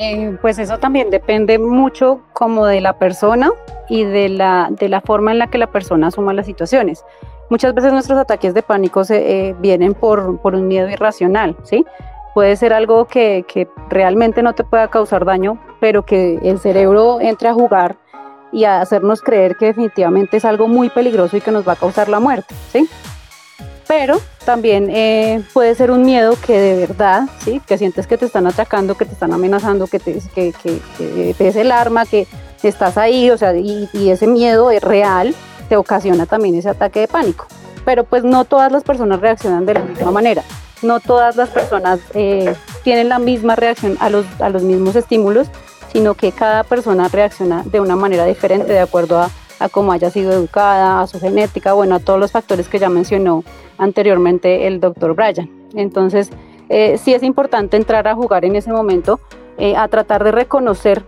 Eh, 0.01 0.37
pues 0.41 0.57
eso 0.59 0.77
también 0.77 1.09
depende 1.09 1.59
mucho 1.59 2.21
como 2.31 2.65
de 2.65 2.79
la 2.79 2.97
persona 2.97 3.51
y 3.89 4.05
de 4.05 4.29
la, 4.29 4.69
de 4.71 4.87
la 4.87 5.01
forma 5.01 5.33
en 5.33 5.39
la 5.39 5.47
que 5.47 5.57
la 5.57 5.67
persona 5.67 6.07
asuma 6.07 6.33
las 6.33 6.45
situaciones. 6.45 7.03
Muchas 7.49 7.73
veces 7.73 7.91
nuestros 7.91 8.17
ataques 8.17 8.53
de 8.53 8.63
pánico 8.63 9.01
eh, 9.09 9.53
vienen 9.59 9.93
por, 9.93 10.39
por, 10.39 10.55
un 10.55 10.69
miedo 10.69 10.87
irracional, 10.87 11.57
¿sí? 11.63 11.85
Puede 12.33 12.55
ser 12.55 12.71
algo 12.71 13.05
que, 13.05 13.43
que, 13.45 13.67
realmente 13.89 14.41
no 14.41 14.53
te 14.53 14.63
pueda 14.63 14.87
causar 14.87 15.25
daño, 15.25 15.59
pero 15.81 16.05
que 16.05 16.39
el 16.43 16.59
cerebro 16.59 17.19
entre 17.19 17.49
a 17.49 17.53
jugar 17.53 17.97
y 18.53 18.63
a 18.63 18.79
hacernos 18.79 19.21
creer 19.21 19.57
que 19.57 19.65
definitivamente 19.65 20.37
es 20.37 20.45
algo 20.45 20.69
muy 20.69 20.89
peligroso 20.89 21.35
y 21.35 21.41
que 21.41 21.51
nos 21.51 21.67
va 21.67 21.73
a 21.73 21.75
causar 21.75 22.07
la 22.07 22.21
muerte, 22.21 22.55
¿sí? 22.71 22.87
Pero 23.85 24.15
también 24.49 24.89
eh, 24.89 25.43
puede 25.53 25.75
ser 25.75 25.91
un 25.91 26.01
miedo 26.01 26.35
que 26.43 26.59
de 26.59 26.87
verdad, 26.87 27.29
¿sí? 27.45 27.61
Que 27.67 27.77
sientes 27.77 28.07
que 28.07 28.17
te 28.17 28.25
están 28.25 28.47
atacando, 28.47 28.97
que 28.97 29.05
te 29.05 29.13
están 29.13 29.31
amenazando, 29.31 29.85
que, 29.85 29.99
te, 29.99 30.19
que, 30.33 30.53
que, 30.63 31.35
que 31.37 31.47
es 31.47 31.55
el 31.55 31.71
arma, 31.71 32.07
que 32.07 32.25
estás 32.63 32.97
ahí, 32.97 33.29
o 33.29 33.37
sea, 33.37 33.55
y, 33.55 33.87
y 33.93 34.09
ese 34.09 34.25
miedo 34.25 34.71
es 34.71 34.81
real, 34.81 35.35
te 35.69 35.77
ocasiona 35.77 36.25
también 36.25 36.55
ese 36.55 36.69
ataque 36.69 37.01
de 37.01 37.07
pánico. 37.07 37.45
Pero 37.85 38.05
pues 38.05 38.23
no 38.23 38.43
todas 38.43 38.71
las 38.71 38.83
personas 38.83 39.21
reaccionan 39.21 39.67
de 39.67 39.75
la 39.75 39.81
misma 39.81 40.09
manera. 40.09 40.41
No 40.81 40.99
todas 40.99 41.35
las 41.35 41.49
personas 41.49 41.99
eh, 42.15 42.55
tienen 42.83 43.07
la 43.07 43.19
misma 43.19 43.55
reacción 43.55 43.97
a 43.99 44.09
los, 44.09 44.25
a 44.39 44.49
los 44.49 44.63
mismos 44.63 44.95
estímulos, 44.95 45.47
sino 45.93 46.15
que 46.15 46.31
cada 46.31 46.63
persona 46.63 47.07
reacciona 47.07 47.61
de 47.65 47.81
una 47.81 47.95
manera 47.95 48.25
diferente 48.25 48.73
de 48.73 48.79
acuerdo 48.79 49.19
a, 49.19 49.29
a 49.59 49.69
cómo 49.69 49.91
haya 49.91 50.09
sido 50.09 50.31
educada, 50.31 51.01
a 51.01 51.07
su 51.07 51.19
genética, 51.19 51.73
bueno, 51.73 51.95
a 51.95 51.99
todos 51.99 52.19
los 52.19 52.31
factores 52.31 52.67
que 52.67 52.79
ya 52.79 52.89
mencionó 52.89 53.43
anteriormente 53.77 54.67
el 54.67 54.79
doctor 54.79 55.15
Bryan. 55.15 55.49
Entonces, 55.75 56.29
eh, 56.69 56.97
sí 56.97 57.13
es 57.13 57.23
importante 57.23 57.77
entrar 57.77 58.07
a 58.07 58.15
jugar 58.15 58.45
en 58.45 58.55
ese 58.55 58.71
momento, 58.71 59.19
eh, 59.57 59.75
a 59.75 59.87
tratar 59.87 60.23
de 60.23 60.31
reconocer 60.31 61.03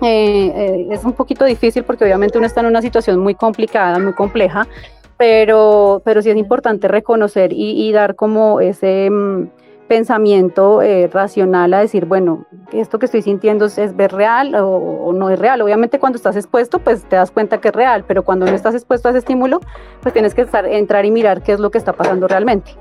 eh, 0.00 0.86
es 0.90 1.04
un 1.04 1.12
poquito 1.12 1.44
difícil 1.44 1.82
porque 1.82 2.04
obviamente 2.04 2.38
uno 2.38 2.46
está 2.46 2.60
en 2.60 2.66
una 2.66 2.82
situación 2.82 3.18
muy 3.18 3.34
complicada, 3.34 3.98
muy 3.98 4.12
compleja, 4.12 4.68
pero, 5.16 6.00
pero 6.04 6.22
sí 6.22 6.30
es 6.30 6.36
importante 6.36 6.86
reconocer 6.86 7.50
y, 7.52 7.90
dar 7.92 8.14
como 8.14 8.60
ese 8.60 9.10
mm, 9.10 9.48
pensamiento 9.88 10.82
eh, 10.82 11.08
racional 11.08 11.74
a 11.74 11.80
decir, 11.80 12.04
bueno, 12.04 12.46
esto 12.72 12.98
que 12.98 13.06
estoy 13.06 13.22
sintiendo 13.22 13.64
es, 13.64 13.78
es 13.78 13.94
real 14.12 14.54
o, 14.54 15.12
no 15.12 15.30
es 15.30 15.38
real. 15.38 15.60
Obviamente 15.62 15.98
cuando 15.98 16.16
estás 16.16 16.36
expuesto, 16.36 16.78
pues 16.78 17.04
te 17.04 17.16
das 17.16 17.30
cuenta 17.30 17.60
que 17.60 17.68
es 17.68 17.74
real, 17.74 18.04
pero 18.06 18.22
cuando 18.22 18.46
no 18.46 18.52
estás 18.52 18.74
expuesto 18.74 19.08
a 19.08 19.10
ese 19.10 19.18
estímulo, 19.18 19.60
pues 20.02 20.12
tienes 20.12 20.34
que 20.34 20.42
estar, 20.42 20.66
entrar 20.66 21.04
y 21.04 21.10
mirar 21.10 21.42
qué 21.42 21.52
es 21.52 21.60
lo 21.60 21.70
que 21.70 21.78
está 21.78 21.92
pasando 21.94 22.28
realmente 22.28 22.72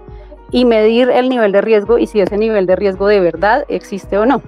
y 0.52 0.65
medir 0.65 1.10
el 1.10 1.30
nivel 1.30 1.52
de 1.52 1.62
riesgo 1.62 1.98
y 1.98 2.08
si 2.08 2.22
ese 2.22 2.38
nivel 2.38 2.65
de 2.65 2.76
riesgo 2.76 3.08
de 3.08 3.20
verdad 3.20 3.65
existe 3.67 4.17
o 4.17 4.26
no. 4.26 4.41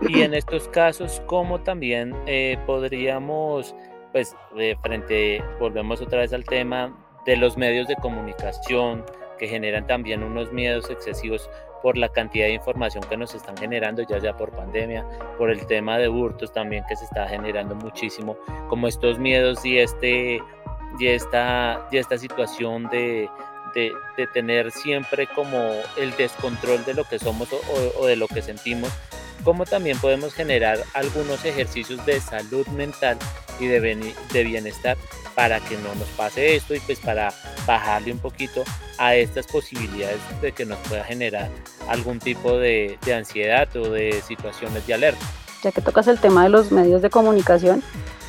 Y 0.00 0.22
en 0.22 0.32
estos 0.32 0.68
casos, 0.68 1.22
¿cómo 1.26 1.60
también 1.60 2.14
eh, 2.26 2.56
podríamos, 2.66 3.74
pues, 4.12 4.36
de 4.54 4.76
frente, 4.82 5.42
volvemos 5.58 6.00
otra 6.00 6.20
vez 6.20 6.32
al 6.32 6.44
tema 6.44 6.96
de 7.26 7.36
los 7.36 7.56
medios 7.56 7.88
de 7.88 7.96
comunicación, 7.96 9.04
que 9.38 9.48
generan 9.48 9.86
también 9.86 10.22
unos 10.22 10.52
miedos 10.52 10.88
excesivos 10.90 11.50
por 11.82 11.96
la 11.96 12.08
cantidad 12.08 12.46
de 12.46 12.54
información 12.54 13.04
que 13.08 13.16
nos 13.16 13.34
están 13.34 13.56
generando, 13.56 14.02
ya 14.02 14.20
sea 14.20 14.36
por 14.36 14.50
pandemia, 14.50 15.04
por 15.36 15.50
el 15.50 15.66
tema 15.66 15.98
de 15.98 16.08
hurtos 16.08 16.52
también 16.52 16.84
que 16.88 16.96
se 16.96 17.04
está 17.04 17.28
generando 17.28 17.74
muchísimo, 17.74 18.36
como 18.68 18.88
estos 18.88 19.18
miedos 19.18 19.64
y, 19.64 19.78
este, 19.78 20.40
y, 20.98 21.06
esta, 21.06 21.88
y 21.90 21.98
esta 21.98 22.18
situación 22.18 22.88
de, 22.88 23.28
de, 23.74 24.26
tener 24.32 24.70
siempre 24.70 25.26
como 25.26 25.58
el 25.96 26.10
descontrol 26.16 26.84
de 26.84 26.94
lo 26.94 27.04
que 27.04 27.18
somos 27.18 27.48
o, 27.98 28.06
de 28.06 28.16
lo 28.16 28.26
que 28.28 28.42
sentimos, 28.42 28.90
como 29.44 29.64
también 29.64 29.98
podemos 29.98 30.34
generar 30.34 30.78
algunos 30.94 31.44
ejercicios 31.44 32.04
de 32.06 32.20
salud 32.20 32.66
mental 32.68 33.18
y 33.60 33.66
de, 33.66 34.44
bienestar 34.44 34.96
para 35.34 35.60
que 35.60 35.76
no 35.76 35.94
nos 35.94 36.08
pase 36.16 36.56
esto 36.56 36.74
y 36.74 36.80
pues 36.80 36.98
para 37.00 37.32
bajarle 37.66 38.12
un 38.12 38.18
poquito 38.18 38.64
a 38.98 39.14
estas 39.14 39.46
posibilidades 39.46 40.18
de 40.40 40.52
que 40.52 40.64
nos 40.64 40.78
pueda 40.88 41.04
generar 41.04 41.48
algún 41.88 42.18
tipo 42.18 42.56
de, 42.56 42.98
ansiedad 43.14 43.68
o 43.76 43.90
de 43.90 44.22
situaciones 44.26 44.86
de 44.86 44.94
alerta. 44.94 45.24
Ya 45.62 45.72
que 45.72 45.80
tocas 45.80 46.06
el 46.08 46.18
tema 46.18 46.44
de 46.44 46.50
los 46.50 46.70
medios 46.70 47.02
de 47.02 47.10
comunicación, 47.10 47.82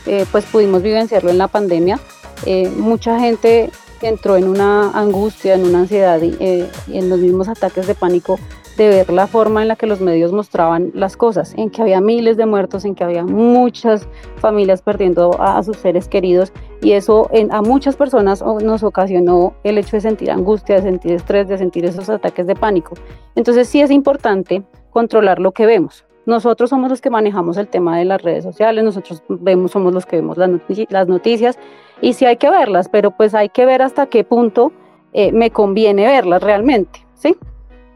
eh, 0.06 0.26
pues 0.32 0.46
pudimos 0.46 0.82
vivenciarlo 0.82 1.30
en 1.30 1.38
la 1.38 1.48
pandemia. 1.48 2.00
Eh, 2.46 2.70
mucha 2.70 3.20
gente 3.20 3.70
entró 4.02 4.38
en 4.38 4.48
una 4.48 4.92
angustia, 4.92 5.56
en 5.56 5.66
una 5.66 5.80
ansiedad 5.80 6.22
y, 6.22 6.36
eh, 6.40 6.70
y 6.88 6.98
en 6.98 7.10
los 7.10 7.20
mismos 7.20 7.50
ataques 7.50 7.86
de 7.86 7.96
pánico 7.96 8.40
de 8.80 8.88
ver 8.88 9.12
la 9.12 9.28
forma 9.28 9.62
en 9.62 9.68
la 9.68 9.76
que 9.76 9.86
los 9.86 10.00
medios 10.00 10.32
mostraban 10.32 10.92
las 10.94 11.18
cosas, 11.18 11.54
en 11.58 11.70
que 11.70 11.82
había 11.82 12.00
miles 12.00 12.38
de 12.38 12.46
muertos, 12.46 12.86
en 12.86 12.96
que 12.96 13.04
había 13.04 13.26
muchas 13.26 14.08
familias 14.38 14.82
perdiendo 14.82 15.36
a, 15.38 15.62
sus 15.64 15.76
seres 15.76 16.08
queridos 16.08 16.54
y 16.82 16.94
eso 16.94 17.30
a 17.52 17.62
muchas 17.62 17.98
personas 17.98 18.42
nos 18.42 18.84
ocasionó 18.84 19.54
el 19.66 19.78
hecho 19.78 19.98
de 19.98 20.02
sentir 20.02 20.32
angustia, 20.32 20.76
de 20.76 20.84
sentir 20.84 21.12
estrés, 21.12 21.50
de 21.50 21.58
sentir 21.58 21.84
esos 21.84 22.10
ataques 22.10 22.48
de 22.48 22.56
pánico. 22.56 22.96
Entonces 23.36 23.68
sí 23.68 23.82
es 23.82 23.92
importante 23.92 24.64
controlar 24.92 25.40
lo 25.40 25.52
que 25.52 25.66
vemos. 25.66 26.06
Nosotros 26.26 26.70
somos 26.70 26.90
los 26.90 27.02
que 27.02 27.10
manejamos 27.10 27.58
el 27.58 27.68
tema 27.68 27.98
de 27.98 28.06
las 28.06 28.22
redes 28.22 28.46
sociales, 28.46 28.84
nosotros 28.84 29.24
vemos, 29.28 29.72
somos 29.72 29.94
los 29.94 30.06
que 30.06 30.16
vemos 30.16 30.38
las, 30.38 30.50
las 30.90 31.08
noticias 31.08 31.60
y 32.00 32.14
sí 32.14 32.26
hay 32.26 32.38
que 32.38 32.50
verlas, 32.50 32.88
pero 32.88 33.12
pues 33.12 33.36
hay 33.36 33.50
que 33.50 33.66
ver 33.66 33.82
hasta 33.82 34.06
qué 34.06 34.24
punto 34.24 34.72
eh, 35.12 35.34
me 35.34 35.52
conviene 35.52 36.06
verlas 36.06 36.42
realmente, 36.42 37.06
¿sí? 37.16 37.36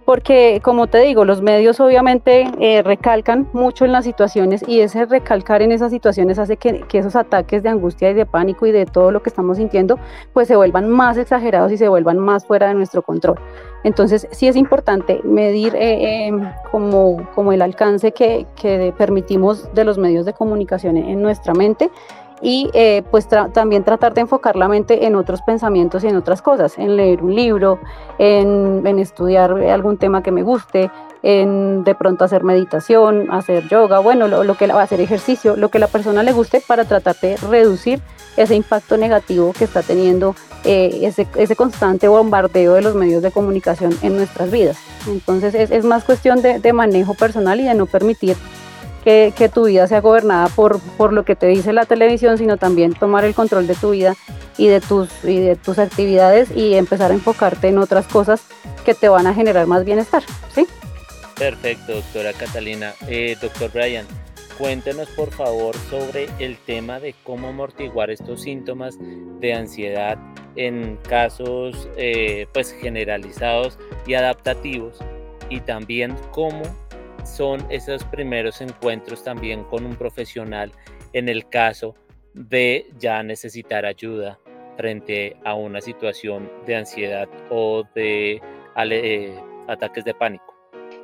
Porque 0.05 0.59
como 0.63 0.87
te 0.87 0.99
digo, 0.99 1.25
los 1.25 1.41
medios 1.41 1.79
obviamente 1.79 2.49
eh, 2.59 2.83
recalcan 2.83 3.47
mucho 3.53 3.85
en 3.85 3.91
las 3.91 4.03
situaciones 4.05 4.63
y 4.67 4.81
ese 4.81 5.05
recalcar 5.05 5.61
en 5.61 5.71
esas 5.71 5.91
situaciones 5.91 6.39
hace 6.39 6.57
que, 6.57 6.85
esos 6.93 7.15
ataques 7.15 7.63
de 7.63 7.69
angustia 7.69 8.11
y 8.11 8.13
de 8.13 8.25
pánico 8.25 8.65
y 8.67 8.71
de 8.71 8.85
todo 8.85 9.11
lo 9.11 9.23
que 9.23 9.29
estamos 9.29 9.57
sintiendo 9.57 9.99
pues 10.33 10.47
se 10.47 10.55
vuelvan 10.55 10.89
más 10.89 11.17
exagerados 11.17 11.71
y 11.71 11.77
se 11.77 11.87
vuelvan 11.87 12.19
más 12.19 12.45
fuera 12.45 12.67
de 12.67 12.75
nuestro 12.75 13.01
control. 13.01 13.39
Entonces 13.83 14.27
sí 14.31 14.47
es 14.47 14.55
importante 14.55 15.19
medir 15.23 15.75
eh, 15.75 16.27
em, 16.27 16.41
como, 16.71 17.51
el 17.51 17.61
alcance 17.61 18.11
que 18.11 18.45
permitimos 18.97 19.73
de 19.73 19.83
los 19.83 19.97
medios 19.97 20.25
de 20.25 20.33
comunicación 20.33 20.97
en 20.97 21.21
nuestra 21.21 21.53
mente 21.53 21.89
y 22.43 22.69
eh, 22.73 23.03
pues 23.09 23.27
también 23.53 23.85
tratar 23.85 24.13
de 24.13 24.21
enfocar 24.21 24.57
la 24.57 24.67
mente 24.67 25.05
en 25.07 25.15
otros 25.15 25.41
pensamientos 25.41 26.03
y 26.03 26.07
en 26.07 26.17
otras 26.17 26.41
cosas, 26.41 26.77
en 26.77 26.97
leer 26.97 27.23
un 27.23 27.33
libro, 27.33 27.79
en, 28.19 28.85
estudiar 28.99 29.51
algún 29.51 29.97
tema 29.97 30.21
que 30.21 30.31
me 30.31 30.43
guste, 30.43 30.91
en 31.23 31.85
de 31.85 31.95
pronto 31.95 32.25
hacer 32.25 32.43
meditación, 32.43 33.31
hacer 33.31 33.69
yoga, 33.69 33.99
bueno, 33.99 34.27
lo, 34.27 34.55
que 34.55 34.67
va 34.67 34.81
a 34.81 34.83
hacer 34.83 34.99
ejercicio, 34.99 35.55
lo 35.55 35.69
que 35.69 35.79
la 35.79 35.87
persona 35.87 36.21
le 36.21 36.33
guste 36.33 36.61
para 36.67 36.83
tratar 36.83 37.15
de 37.21 37.37
reducir 37.37 38.01
ese 38.35 38.55
impacto 38.55 38.97
negativo 38.97 39.53
que 39.57 39.63
está 39.63 39.81
teniendo 39.81 40.35
eh, 40.65 40.99
ese, 41.03 41.27
ese, 41.35 41.55
constante 41.55 42.09
bombardeo 42.09 42.73
de 42.73 42.81
los 42.81 42.95
medios 42.95 43.23
de 43.23 43.31
comunicación 43.31 43.93
en 44.01 44.17
nuestras 44.17 44.51
vidas. 44.51 44.77
Entonces 45.07 45.55
es, 45.55 45.71
es 45.71 45.85
más 45.85 46.03
cuestión 46.03 46.41
de, 46.41 46.59
de 46.59 46.73
manejo 46.73 47.13
personal 47.13 47.59
y 47.61 47.63
de 47.63 47.73
no 47.73 47.85
permitir 47.85 48.35
que, 49.03 49.51
tu 49.53 49.65
vida 49.65 49.87
sea 49.87 50.01
gobernada 50.01 50.47
por, 50.47 50.79
por 50.97 51.13
lo 51.13 51.25
que 51.25 51.35
te 51.35 51.47
dice 51.47 51.73
la 51.73 51.85
televisión, 51.85 52.37
sino 52.37 52.57
también 52.57 52.93
tomar 52.93 53.25
el 53.25 53.35
control 53.35 53.67
de 53.67 53.75
tu 53.75 53.91
vida 53.91 54.15
y 54.57 54.67
de 54.67 54.81
tus, 54.81 55.09
y 55.23 55.39
de 55.39 55.55
tus 55.55 55.79
actividades 55.79 56.49
y 56.55 56.75
empezar 56.75 57.11
a 57.11 57.13
enfocarte 57.13 57.67
en 57.67 57.77
otras 57.79 58.07
cosas 58.07 58.41
que 58.85 58.93
te 58.93 59.09
van 59.09 59.27
a 59.27 59.33
generar 59.33 59.67
más 59.67 59.83
bienestar. 59.83 60.23
¿sí? 60.53 60.67
Perfecto, 61.37 61.95
doctora 61.95 62.33
Catalina. 62.33 62.93
Eh, 63.07 63.35
doctor 63.41 63.71
Brian, 63.73 64.05
cuéntenos 64.57 65.09
por 65.09 65.31
favor 65.31 65.75
sobre 65.89 66.29
el 66.39 66.57
tema 66.57 66.99
de 66.99 67.15
cómo 67.23 67.49
amortiguar 67.49 68.09
estos 68.09 68.43
síntomas 68.43 68.97
de 68.99 69.53
ansiedad 69.53 70.17
en 70.55 70.97
casos 71.09 71.89
eh, 71.97 72.47
pues 72.53 72.71
generalizados 72.71 73.79
y 74.05 74.13
adaptativos 74.13 74.99
y 75.49 75.59
también 75.61 76.15
cómo 76.31 76.63
son 77.23 77.65
esos 77.69 78.03
primeros 78.05 78.61
encuentros 78.61 79.23
también 79.23 79.63
con 79.65 79.85
un 79.85 79.95
profesional 79.95 80.71
en 81.13 81.29
el 81.29 81.47
caso 81.47 81.95
de 82.33 82.87
ya 82.99 83.23
necesitar 83.23 83.85
ayuda 83.85 84.39
frente 84.77 85.37
a 85.43 85.53
una 85.53 85.81
situación 85.81 86.49
de 86.65 86.75
ansiedad 86.75 87.27
o 87.49 87.83
de 87.95 88.41
eh, 88.75 89.39
ataques 89.67 90.03
de 90.03 90.13
pánico. 90.13 90.53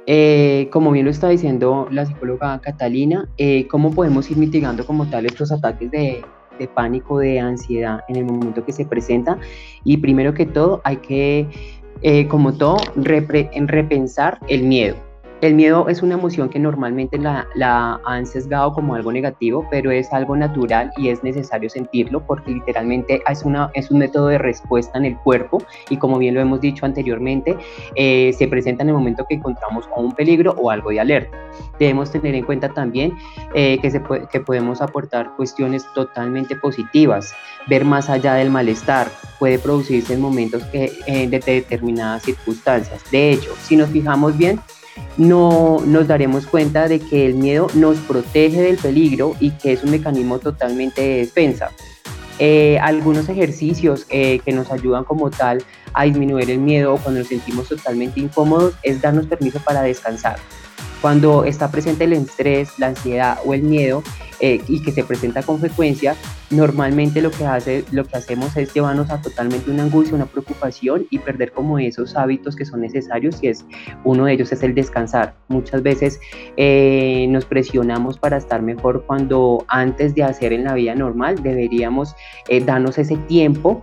Eh, 0.08 0.68
como 0.72 0.92
bien 0.92 1.06
lo 1.06 1.12
está 1.12 1.30
diciendo 1.30 1.88
la 1.92 2.06
psicóloga 2.06 2.60
Catalina, 2.62 3.30
eh, 3.38 3.68
¿cómo 3.68 3.92
podemos 3.92 4.30
ir 4.32 4.38
mitigando 4.38 4.86
como 4.86 5.08
tal 5.08 5.28
estos 5.28 5.52
ataques 5.52 5.92
de, 5.92 6.24
pánico, 6.74 7.20
de 7.20 7.40
ansiedad 7.40 8.02
en 8.08 8.16
el 8.16 8.26
momento 8.26 8.66
que 8.66 8.72
se 8.72 8.86
presenta? 8.86 9.38
Y 9.84 9.98
primero 9.98 10.34
que 10.34 10.48
todo, 10.48 10.82
hay 10.84 10.98
que, 10.98 11.48
como 12.28 12.58
todo, 12.58 12.78
repensar 12.96 14.40
el 14.48 14.64
miedo 14.64 15.09
el 15.42 15.56
miedo 15.56 15.88
es 15.88 16.02
una 16.02 16.16
emoción 16.16 16.50
que 16.50 16.60
normalmente 16.60 17.18
la, 17.18 18.02
han 18.06 18.26
sesgado 18.26 18.74
como 18.74 18.96
algo 18.96 19.12
negativo, 19.12 19.66
pero 19.72 19.90
es 19.92 20.12
algo 20.12 20.36
natural 20.36 20.92
y 20.98 21.10
es 21.10 21.24
necesario 21.24 21.70
sentirlo 21.70 22.26
porque 22.26 22.52
literalmente 22.52 23.22
es, 23.30 23.44
una, 23.44 23.72
es 23.74 23.90
un 23.90 24.00
método 24.00 24.28
de 24.28 24.38
respuesta 24.38 24.98
en 24.98 25.06
el 25.06 25.18
cuerpo 25.18 25.64
y 25.90 25.98
como 25.98 26.18
bien 26.18 26.36
lo 26.36 26.42
hemos 26.42 26.60
dicho 26.60 26.86
anteriormente, 26.86 27.58
eh, 27.96 28.34
se 28.38 28.48
presenta 28.48 28.84
en 28.84 28.90
el 28.90 28.96
momento 28.96 29.26
que 29.30 29.36
encontramos 29.36 29.88
un 29.96 30.12
peligro 30.14 30.56
o 30.58 30.72
algo 30.72 30.90
de 30.90 31.00
alerta. 31.00 31.38
Debemos 31.80 32.12
tener 32.12 32.36
en 32.36 32.46
cuenta 32.46 32.70
también 32.70 33.14
eh, 33.54 33.80
que, 33.82 34.02
que 34.32 34.40
podemos 34.42 34.82
aportar 34.82 35.36
cuestiones 35.36 35.86
totalmente 35.94 36.56
positivas, 36.56 37.34
ver 37.68 37.86
más 37.86 38.10
allá 38.10 38.34
del 38.34 38.50
malestar, 38.50 39.08
puede 39.40 39.58
producirse 39.58 40.14
en 40.14 40.22
momentos 40.22 40.64
eh, 40.74 40.92
de 41.08 41.40
determinadas 41.40 42.24
circunstancias. 42.24 43.02
De 43.12 43.32
hecho, 43.32 43.54
si 43.64 43.78
nos 43.78 43.90
fijamos 43.90 44.38
bien, 44.38 44.60
no 45.18 45.82
nos 45.86 46.08
daremos 46.08 46.48
cuenta 46.48 46.88
de 46.88 47.00
que 47.00 47.26
el 47.26 47.36
miedo 47.36 47.68
nos 47.74 47.98
protege 48.00 48.62
del 48.62 48.78
peligro 48.78 49.36
y 49.40 49.52
que 49.52 49.74
es 49.74 49.84
un 49.84 49.92
mecanismo 49.92 50.40
totalmente 50.40 51.02
de 51.02 51.18
defensa. 51.18 51.72
Eh, 52.40 52.80
algunos 52.80 53.28
ejercicios 53.28 54.06
eh, 54.10 54.40
que 54.46 54.54
nos 54.54 54.72
ayudan 54.72 55.04
como 55.04 55.30
tal 55.30 55.62
a 55.94 56.06
disminuir 56.06 56.50
el 56.50 56.60
miedo 56.60 56.94
o 56.94 56.98
cuando 56.98 57.20
nos 57.20 57.28
sentimos 57.28 57.68
totalmente 57.68 58.22
incómodos 58.22 58.76
es 58.82 59.02
darnos 59.02 59.26
permiso 59.26 59.60
para 59.60 59.82
descansar. 59.82 60.38
Cuando 61.02 61.46
está 61.46 61.72
presente 61.72 62.04
el 62.04 62.14
estrés, 62.14 62.78
la 62.78 62.88
ansiedad 62.88 63.40
o 63.46 63.54
el 63.54 63.64
miedo 63.64 64.04
eh, 64.42 64.62
y 64.68 64.82
que 64.82 64.92
se 64.92 65.04
presenta 65.04 65.44
con 65.44 65.60
frecuencia, 65.60 66.16
normalmente 66.50 67.22
lo 67.22 67.32
que, 67.32 67.46
hace, 67.46 67.86
lo 67.92 68.06
que 68.06 68.18
hacemos 68.18 68.56
es 68.58 68.74
llevarnos 68.74 69.10
a 69.10 69.22
totalmente 69.22 69.72
una 69.72 69.84
angustia, 69.84 70.16
una 70.16 70.26
preocupación 70.26 71.08
y 71.10 71.20
perder 71.20 71.52
como 71.52 71.80
esos 71.80 72.16
hábitos 72.16 72.56
que 72.56 72.66
son 72.66 72.82
necesarios 72.82 73.42
y 73.42 73.48
es 73.48 73.66
uno 74.04 74.26
de 74.26 74.34
ellos 74.34 74.52
es 74.52 74.62
el 74.64 74.76
descansar. 74.76 75.36
Muchas 75.48 75.84
veces 75.84 76.20
eh, 76.58 77.28
nos 77.30 77.46
presionamos 77.46 78.18
para 78.18 78.38
estar 78.38 78.62
mejor 78.62 79.04
cuando 79.06 79.66
antes 79.70 80.16
de 80.16 80.24
hacer 80.24 80.52
en 80.54 80.66
la 80.66 80.74
vida 80.74 80.96
normal 80.96 81.42
deberíamos 81.42 82.16
eh, 82.50 82.64
darnos 82.64 82.98
ese 82.98 83.16
tiempo 83.16 83.82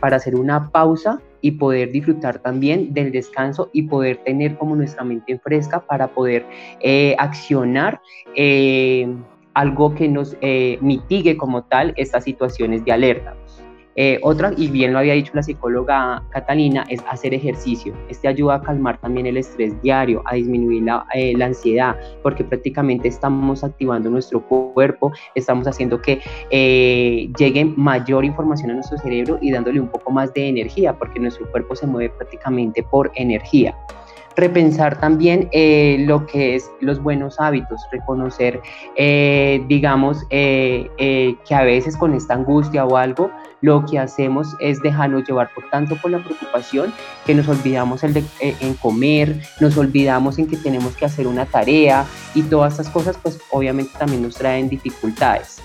para 0.00 0.16
hacer 0.16 0.36
una 0.36 0.70
pausa 0.70 1.20
y 1.40 1.52
poder 1.52 1.92
disfrutar 1.92 2.38
también 2.38 2.92
del 2.92 3.12
descanso 3.12 3.70
y 3.72 3.82
poder 3.82 4.18
tener 4.18 4.56
como 4.58 4.76
nuestra 4.76 5.04
mente 5.04 5.38
fresca 5.38 5.80
para 5.80 6.08
poder 6.08 6.44
eh, 6.80 7.14
accionar 7.18 8.00
eh, 8.34 9.08
algo 9.54 9.94
que 9.94 10.08
nos 10.08 10.36
eh, 10.40 10.78
mitigue 10.80 11.36
como 11.36 11.64
tal 11.64 11.92
estas 11.96 12.24
situaciones 12.24 12.84
de 12.84 12.92
alerta. 12.92 13.34
Eh, 13.96 14.18
otra, 14.22 14.52
y 14.56 14.68
bien 14.68 14.92
lo 14.92 15.00
había 15.00 15.14
dicho 15.14 15.32
la 15.34 15.42
psicóloga 15.42 16.22
Catalina, 16.30 16.84
es 16.88 17.02
hacer 17.08 17.34
ejercicio. 17.34 17.94
Este 18.08 18.28
ayuda 18.28 18.56
a 18.56 18.62
calmar 18.62 18.98
también 18.98 19.26
el 19.26 19.36
estrés 19.36 19.80
diario, 19.82 20.22
a 20.26 20.34
disminuir 20.34 20.84
la, 20.84 21.04
eh, 21.14 21.36
la 21.36 21.46
ansiedad, 21.46 21.96
porque 22.22 22.44
prácticamente 22.44 23.08
estamos 23.08 23.64
activando 23.64 24.08
nuestro 24.10 24.40
cuerpo, 24.40 25.12
estamos 25.34 25.66
haciendo 25.66 26.00
que 26.00 26.20
eh, 26.50 27.28
llegue 27.36 27.64
mayor 27.64 28.24
información 28.24 28.70
a 28.70 28.74
nuestro 28.74 28.98
cerebro 28.98 29.38
y 29.40 29.50
dándole 29.50 29.80
un 29.80 29.88
poco 29.88 30.10
más 30.10 30.32
de 30.34 30.48
energía, 30.48 30.96
porque 30.96 31.18
nuestro 31.18 31.50
cuerpo 31.50 31.74
se 31.74 31.86
mueve 31.86 32.10
prácticamente 32.16 32.82
por 32.82 33.10
energía. 33.14 33.76
Repensar 34.40 34.98
también 34.98 35.48
eh, 35.52 35.98
lo 36.00 36.26
que 36.26 36.56
es 36.56 36.70
los 36.80 37.00
buenos 37.00 37.38
hábitos, 37.38 37.80
reconocer, 37.92 38.60
eh, 38.96 39.62
digamos, 39.68 40.24
eh, 40.30 40.88
que 41.46 41.54
a 41.54 41.62
veces 41.62 41.96
con 41.96 42.14
esta 42.14 42.34
angustia 42.34 42.86
o 42.86 42.96
algo, 42.96 43.30
lo 43.60 43.84
que 43.84 43.98
hacemos 43.98 44.56
es 44.58 44.80
dejarnos 44.80 45.28
llevar 45.28 45.50
por 45.54 45.68
tanto 45.68 45.94
por 45.96 46.10
la 46.10 46.24
preocupación 46.24 46.94
que 47.26 47.34
nos 47.34 47.46
olvidamos 47.48 48.02
el 48.02 48.24
en 48.40 48.74
comer, 48.74 49.42
nos 49.60 49.76
olvidamos 49.76 50.38
en 50.38 50.46
que 50.46 50.56
tenemos 50.56 50.96
que 50.96 51.04
hacer 51.04 51.26
una 51.26 51.44
tarea 51.44 52.06
y 52.34 52.42
todas 52.42 52.72
estas 52.72 52.88
cosas 52.88 53.18
pues 53.22 53.38
obviamente 53.50 53.92
también 53.98 54.22
nos 54.22 54.36
traen 54.36 54.70
dificultades. 54.70 55.60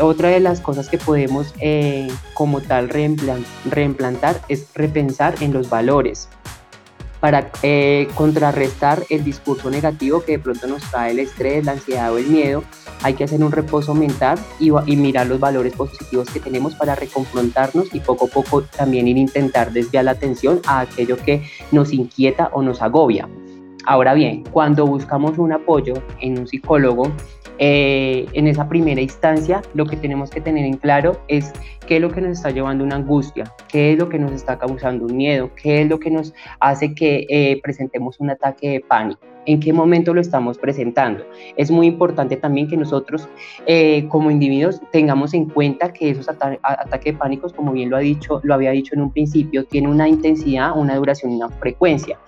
otra 0.00 0.30
de 0.30 0.40
las 0.40 0.62
cosas 0.62 0.88
que 0.88 0.96
podemos 0.96 1.52
como 2.32 2.62
tal 2.62 2.88
reimplantar 2.88 4.40
es 4.48 4.68
repensar 4.74 5.34
en 5.42 5.52
los 5.52 5.68
valores 5.68 6.30
para 7.26 7.50
eh, 7.64 8.06
contrarrestar 8.14 9.02
el 9.10 9.24
discurso 9.24 9.68
negativo 9.68 10.22
que 10.22 10.30
de 10.30 10.38
pronto 10.38 10.68
nos 10.68 10.80
trae 10.92 11.10
el 11.10 11.18
estrés, 11.18 11.64
la 11.64 11.72
ansiedad 11.72 12.12
o 12.12 12.18
el 12.18 12.28
miedo. 12.28 12.62
Hay 13.02 13.14
que 13.14 13.24
hacer 13.24 13.42
un 13.42 13.50
reposo 13.50 13.96
mental 13.96 14.38
y, 14.60 14.70
y 14.70 14.96
mirar 14.96 15.26
los 15.26 15.40
valores 15.40 15.72
positivos 15.72 16.30
que 16.30 16.38
tenemos 16.38 16.76
para 16.76 16.94
reconfrontarnos 16.94 17.92
y 17.92 17.98
poco 17.98 18.26
a 18.26 18.28
poco 18.28 18.62
también 18.62 19.08
ir 19.08 19.18
intentar 19.18 19.72
desviar 19.72 20.04
la 20.04 20.12
atención 20.12 20.60
a 20.68 20.78
aquello 20.78 21.16
que 21.16 21.42
nos 21.72 21.92
inquieta 21.92 22.48
o 22.52 22.62
nos 22.62 22.80
agobia. 22.80 23.28
Ahora 23.86 24.14
bien, 24.14 24.44
cuando 24.52 24.86
buscamos 24.86 25.36
un 25.36 25.52
apoyo 25.52 25.94
en 26.20 26.38
un 26.38 26.46
psicólogo, 26.46 27.10
eh, 27.58 28.26
en 28.32 28.46
esa 28.46 28.68
primera 28.68 29.00
instancia 29.00 29.62
lo 29.74 29.86
que 29.86 29.96
tenemos 29.96 30.30
que 30.30 30.40
tener 30.40 30.64
en 30.64 30.76
claro 30.76 31.20
es 31.28 31.52
qué 31.86 31.96
es 31.96 32.02
lo 32.02 32.10
que 32.10 32.20
nos 32.20 32.32
está 32.32 32.50
llevando 32.50 32.84
una 32.84 32.96
angustia, 32.96 33.52
qué 33.68 33.92
es 33.92 33.98
lo 33.98 34.08
que 34.08 34.18
nos 34.18 34.32
está 34.32 34.58
causando 34.58 35.06
un 35.06 35.16
miedo, 35.16 35.50
qué 35.60 35.82
es 35.82 35.88
lo 35.88 35.98
que 35.98 36.10
nos 36.10 36.34
hace 36.60 36.94
que 36.94 37.26
eh, 37.28 37.60
presentemos 37.62 38.20
un 38.20 38.30
ataque 38.30 38.70
de 38.70 38.80
pánico 38.80 39.35
en 39.46 39.60
qué 39.60 39.72
momento 39.72 40.12
lo 40.12 40.20
estamos 40.20 40.58
presentando. 40.58 41.24
Es 41.56 41.70
muy 41.70 41.86
importante 41.86 42.36
también 42.36 42.68
que 42.68 42.76
nosotros 42.76 43.28
eh, 43.66 44.06
como 44.08 44.30
individuos 44.30 44.80
tengamos 44.92 45.34
en 45.34 45.46
cuenta 45.46 45.92
que 45.92 46.10
esos 46.10 46.28
ataques 46.28 47.14
de 47.14 47.18
pánicos, 47.18 47.52
como 47.52 47.72
bien 47.72 47.90
lo, 47.90 47.96
ha 47.96 48.00
dicho, 48.00 48.40
lo 48.42 48.54
había 48.54 48.72
dicho 48.72 48.94
en 48.94 49.02
un 49.02 49.12
principio, 49.12 49.64
tienen 49.64 49.90
una 49.90 50.08
intensidad, 50.08 50.76
una 50.76 50.96
duración 50.96 51.32
y 51.32 51.36
una 51.36 51.48
frecuencia. 51.48 52.18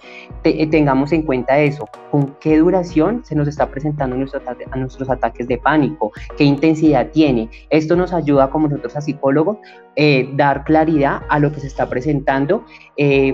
Eh, 0.45 0.67
tengamos 0.67 1.13
en 1.13 1.23
cuenta 1.23 1.59
eso, 1.59 1.87
con 2.11 2.35
qué 2.41 2.59
duración 2.59 3.25
se 3.25 3.35
nos 3.35 3.49
está 3.49 3.69
presentando 3.69 4.17
a 4.17 4.77
nuestros 4.77 5.11
ataques 5.11 5.49
de 5.49 5.59
pánico, 5.59 6.13
qué 6.37 6.45
intensidad 6.45 7.09
tiene. 7.11 7.51
Esto 7.71 7.97
nos 7.97 8.13
ayuda 8.13 8.49
como 8.51 8.69
nosotros 8.69 8.97
a 8.97 9.01
psicólogos 9.01 9.59
eh, 10.01 10.31
dar 10.35 10.63
claridad 10.63 11.23
a 11.29 11.41
lo 11.41 11.51
que 11.53 11.59
se 11.59 11.67
está 11.67 11.89
presentando 11.89 12.65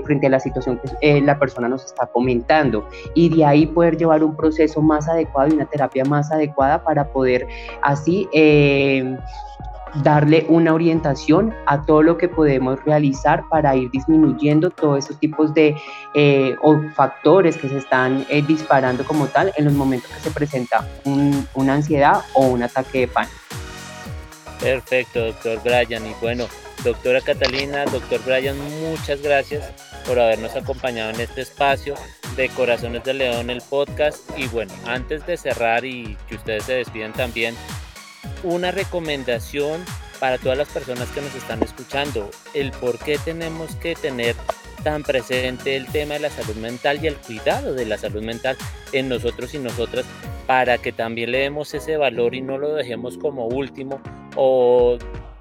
frente 0.05 0.27
a 0.27 0.31
la 0.31 0.41
situación 0.41 0.79
que 1.01 1.21
la 1.23 1.39
persona 1.39 1.69
nos 1.69 1.85
está 1.87 2.07
comentando 2.07 2.87
y 3.15 3.31
de 3.31 3.45
ahí 3.45 3.67
poder 3.67 3.97
llevar 3.97 4.23
un 4.23 4.37
proceso 4.37 4.83
más 4.83 5.09
adecuado 5.09 5.49
y 5.49 5.55
una 5.55 5.67
terapia 5.67 6.05
más 6.05 6.31
adecuada 6.33 6.83
para 6.83 7.09
poder 7.09 7.47
así 7.83 8.29
eh, 8.33 9.17
darle 10.03 10.45
una 10.49 10.75
orientación 10.75 11.55
a 11.67 11.83
todo 11.83 12.03
lo 12.03 12.17
que 12.17 12.29
podemos 12.29 12.83
realizar 12.85 13.45
para 13.49 13.77
ir 13.77 13.91
disminuyendo 13.91 14.71
todos 14.71 15.05
esos 15.05 15.19
tipos 15.21 15.55
de 15.55 15.77
eh, 16.15 16.57
factores 16.95 17.57
que 17.57 17.69
se 17.69 17.79
están 17.79 18.27
eh, 18.29 18.43
disparando 18.43 19.05
como 19.05 19.27
tal 19.27 19.53
en 19.57 19.67
los 19.67 19.75
momentos 19.75 20.11
que 20.11 20.21
se 20.21 20.31
presenta 20.31 20.85
una 21.55 21.75
ansiedad 21.75 22.23
o 22.35 22.47
un 22.47 22.63
ataque 22.63 23.01
de 23.01 23.09
pánico. 23.09 23.44
Perfecto, 24.65 25.27
doctor 25.27 25.61
Brian. 25.63 26.07
Y 26.07 26.15
bueno, 26.23 26.49
doctora 26.85 27.21
Catalina, 27.21 27.85
doctor 27.85 28.19
Brian, 28.25 28.57
muchas 28.81 29.21
gracias 29.21 29.71
por 30.07 30.19
habernos 30.19 30.57
acompañado 30.57 31.11
en 31.11 31.21
este 31.21 31.43
espacio 31.43 31.95
de 32.35 32.49
Corazones 32.49 33.05
de 33.05 33.13
León, 33.13 33.51
el 33.51 33.61
podcast. 33.61 34.23
Y 34.39 34.47
bueno, 34.47 34.73
antes 34.87 35.27
de 35.27 35.37
cerrar 35.37 35.85
y 35.85 36.17
que 36.27 36.37
ustedes 36.37 36.65
se 36.65 36.73
despiden 36.77 37.13
también, 37.13 37.55
una 38.43 38.71
recomendación 38.71 39.85
para 40.21 40.39
todas 40.39 40.59
las 40.59 40.69
personas 40.69 41.09
que 41.11 41.21
nos 41.21 41.35
están 41.35 41.63
escuchando, 41.63 42.31
el 42.55 42.71
por 42.73 42.99
qué 42.99 43.19
tenemos 43.19 43.75
que 43.77 43.95
tener 43.95 44.37
tan 44.83 45.03
presente 45.03 45.77
el 45.77 45.87
tema 45.87 46.15
de 46.15 46.21
la 46.21 46.31
salud 46.31 46.57
mental 46.57 47.03
y 47.03 47.09
el 47.09 47.17
cuidado 47.17 47.75
de 47.75 47.87
la 47.87 47.97
salud 47.97 48.23
mental 48.23 48.57
en 48.93 49.09
nosotros 49.09 49.55
y 49.55 49.59
nosotras 49.59 50.05
para 50.47 50.79
que 50.79 50.93
también 50.93 51.33
le 51.33 51.39
demos 51.39 51.73
ese 51.75 51.97
valor 51.97 52.35
y 52.35 52.43
no 52.43 52.59
lo 52.59 52.75
dejemos 52.75 53.17
como 53.17 53.47
último 53.47 54.01
o 54.37 54.99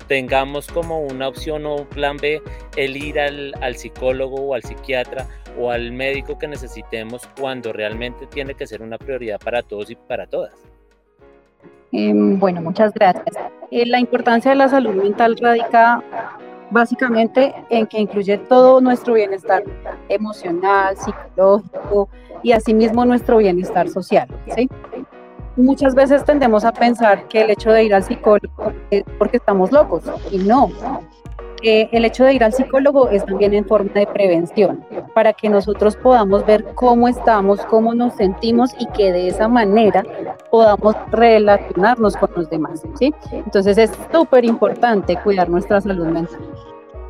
tengamos 0.08 0.68
como 0.68 1.02
una 1.02 1.28
opción 1.28 1.66
o 1.66 1.76
un 1.76 1.88
plan 1.88 2.18
B 2.18 2.42
el 2.78 2.96
ir 2.98 3.20
al, 3.20 3.54
al 3.62 3.76
psicólogo 3.76 4.36
o 4.38 4.54
al 4.54 4.64
psiquiatra 4.64 5.28
o 5.60 5.72
al 5.72 5.92
médico 5.92 6.38
que 6.40 6.48
necesitemos 6.48 7.28
cuando 7.40 7.74
realmente 7.74 8.26
tiene 8.28 8.56
que 8.56 8.66
ser 8.66 8.82
una 8.82 8.98
prioridad 8.98 9.40
para 9.40 9.62
todos 9.62 9.90
y 9.92 9.96
para 9.96 10.26
todas. 10.26 10.73
Em, 11.94 12.40
bueno, 12.40 12.60
muchas 12.60 12.92
gracias. 12.94 13.36
Eh, 13.70 13.86
la 13.86 14.00
importancia 14.00 14.52
de 14.52 14.58
la 14.58 14.68
salud 14.68 14.96
mental 14.96 15.38
radica 15.40 16.04
básicamente 16.72 17.54
en 17.70 17.86
que 17.86 18.00
incluye 18.00 18.38
todo 18.40 18.82
nuestro 18.82 19.14
bienestar 19.14 19.64
emocional, 20.10 20.98
psicológico 20.98 22.10
y 22.42 22.52
asimismo 22.52 23.06
nuestro 23.06 23.38
bienestar 23.38 23.88
social. 23.90 24.28
¿sí? 24.56 24.68
Muchas 25.56 25.94
veces 25.94 26.26
tendemos 26.26 26.66
a 26.66 26.72
pensar 26.72 27.28
que 27.28 27.42
el 27.42 27.52
hecho 27.52 27.72
de 27.72 27.84
ir 27.84 27.94
al 27.94 28.04
psicólogo 28.04 28.74
es 28.90 29.04
porque 29.20 29.38
estamos 29.38 29.72
locos 29.72 30.04
y 30.32 30.40
no 30.40 30.72
el 31.64 32.06
hecho 32.06 32.26
de 32.26 32.34
ir 32.34 32.44
al 32.44 32.54
psicólogo 32.54 33.10
es 33.10 33.26
también 33.26 33.54
en 33.54 33.66
forma 33.66 33.92
de 33.94 34.08
prevención, 34.08 34.84
para 35.14 35.34
que 35.34 35.50
nosotros 35.50 35.96
podamos 35.96 36.46
ver 36.46 36.66
cómo 36.76 37.08
estamos, 37.08 37.62
cómo 37.66 37.94
nos 37.94 38.14
sentimos 38.16 38.72
y 38.80 38.88
que 38.88 39.12
de 39.12 39.28
esa 39.28 39.48
manera 39.48 40.04
podamos 40.52 40.96
relacionarnos 41.12 42.16
con 42.18 42.30
los 42.36 42.50
demás. 42.50 42.84
¿sí? 43.00 43.14
Entonces 43.32 43.78
es 43.78 43.92
súper 44.12 44.46
importante 44.46 45.18
cuidar 45.24 45.50
nuestra 45.50 45.82
salud 45.82 46.08
mental 46.08 46.40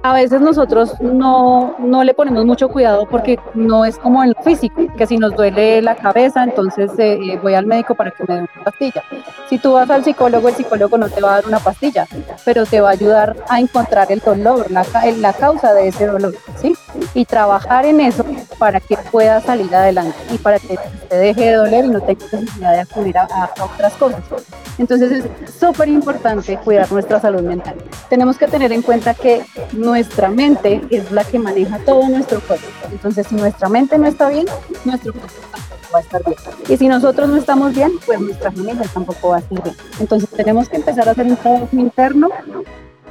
a 0.04 0.14
veces 0.14 0.42
nosotros 0.42 1.00
no, 1.00 1.76
no, 1.80 2.04
le 2.04 2.14
ponemos 2.14 2.46
mucho 2.46 2.68
cuidado 2.68 3.08
porque 3.10 3.40
no 3.54 3.86
es 3.86 3.98
como 3.98 4.22
en 4.22 4.34
lo 4.36 4.44
físico, 4.44 4.86
que 4.98 5.08
si 5.08 5.18
nos 5.18 5.34
duele 5.34 5.82
la 5.82 5.96
cabeza, 5.96 6.44
entonces 6.44 6.92
eh, 6.98 7.14
eh, 7.14 7.40
voy 7.42 7.54
al 7.54 7.66
médico 7.66 7.96
para 7.96 8.12
que 8.12 8.26
me 8.28 8.36
dé 8.36 8.42
una 8.42 8.64
pastilla. 8.66 9.02
Si 9.50 9.58
tú 9.58 9.72
vas 9.72 9.90
al 9.90 10.04
psicólogo, 10.04 10.50
el 10.50 10.56
psicólogo 10.56 10.98
no 10.98 11.08
te 11.08 11.22
va 11.22 11.32
a 11.32 11.36
dar 11.36 11.48
una 11.48 11.60
pastilla, 11.60 12.06
pero 12.44 12.66
te 12.66 12.82
va 12.82 12.90
a 12.90 12.92
ayudar 12.92 13.38
a 13.48 13.62
encontrar 13.62 14.12
el 14.12 14.20
dolor, 14.20 14.70
la, 14.70 14.86
la 15.20 15.32
causa 15.32 15.74
de 15.74 15.88
ese 15.88 16.08
dolor, 16.08 16.36
¿sí? 16.62 16.76
Y 17.14 17.24
trabajar 17.24 17.86
en 17.86 18.02
eso 18.02 18.26
para 18.60 18.82
que 18.82 18.98
pueda 19.10 19.40
salir 19.40 19.74
adelante 19.74 20.18
y 20.32 20.38
para 20.38 20.60
que 20.60 20.78
te 21.08 21.16
deje 21.16 21.46
de 21.46 21.54
doler 21.54 21.86
y 21.86 21.90
no 21.90 22.02
tengas 22.02 22.34
necesidad 22.34 22.72
de 22.74 22.80
acudir 22.82 23.18
a, 23.18 23.24
a 23.24 23.64
otras 23.64 23.94
cosas. 23.94 24.22
Entonces 24.78 25.12
es 25.12 25.54
súper 25.54 25.88
importante 25.88 26.58
cuidar 26.58 26.92
nuestra 26.92 27.22
salud 27.22 27.42
mental. 27.42 27.76
Tenemos 28.10 28.38
que 28.38 28.48
tener 28.48 28.72
en 28.74 28.82
cuenta 28.82 29.14
que 29.14 29.46
nuestra 29.94 30.30
mente 30.30 30.82
es 30.90 31.12
la 31.12 31.24
que 31.24 31.38
maneja 31.38 31.78
todo 31.86 32.10
nuestro 32.10 32.40
cuerpo. 32.42 32.66
Entonces 32.92 33.28
si 33.28 33.36
nuestra 33.36 33.70
mente 33.70 33.96
no 34.00 34.08
está 34.08 34.28
bien, 34.30 34.48
nuestro 34.86 35.14
cuerpo 35.14 35.38
tampoco 35.52 35.94
va 35.94 36.00
a 36.00 36.02
estar 36.02 36.22
bien. 36.26 36.38
Y 36.68 36.78
si 36.78 36.88
nosotros 36.88 37.30
no 37.30 37.38
estamos 37.38 37.76
bien, 37.76 37.92
pues 38.04 38.20
nuestra 38.20 38.52
familia 38.52 38.90
tampoco 38.92 39.30
va 39.30 39.36
a 39.36 39.40
estar 39.40 39.62
bien. 39.62 39.76
Entonces 40.00 40.30
tenemos 40.32 40.68
que 40.68 40.78
empezar 40.78 41.08
a 41.08 41.12
hacer 41.12 41.28
un 41.28 41.38
trabajo 41.38 41.70
interno 41.74 42.30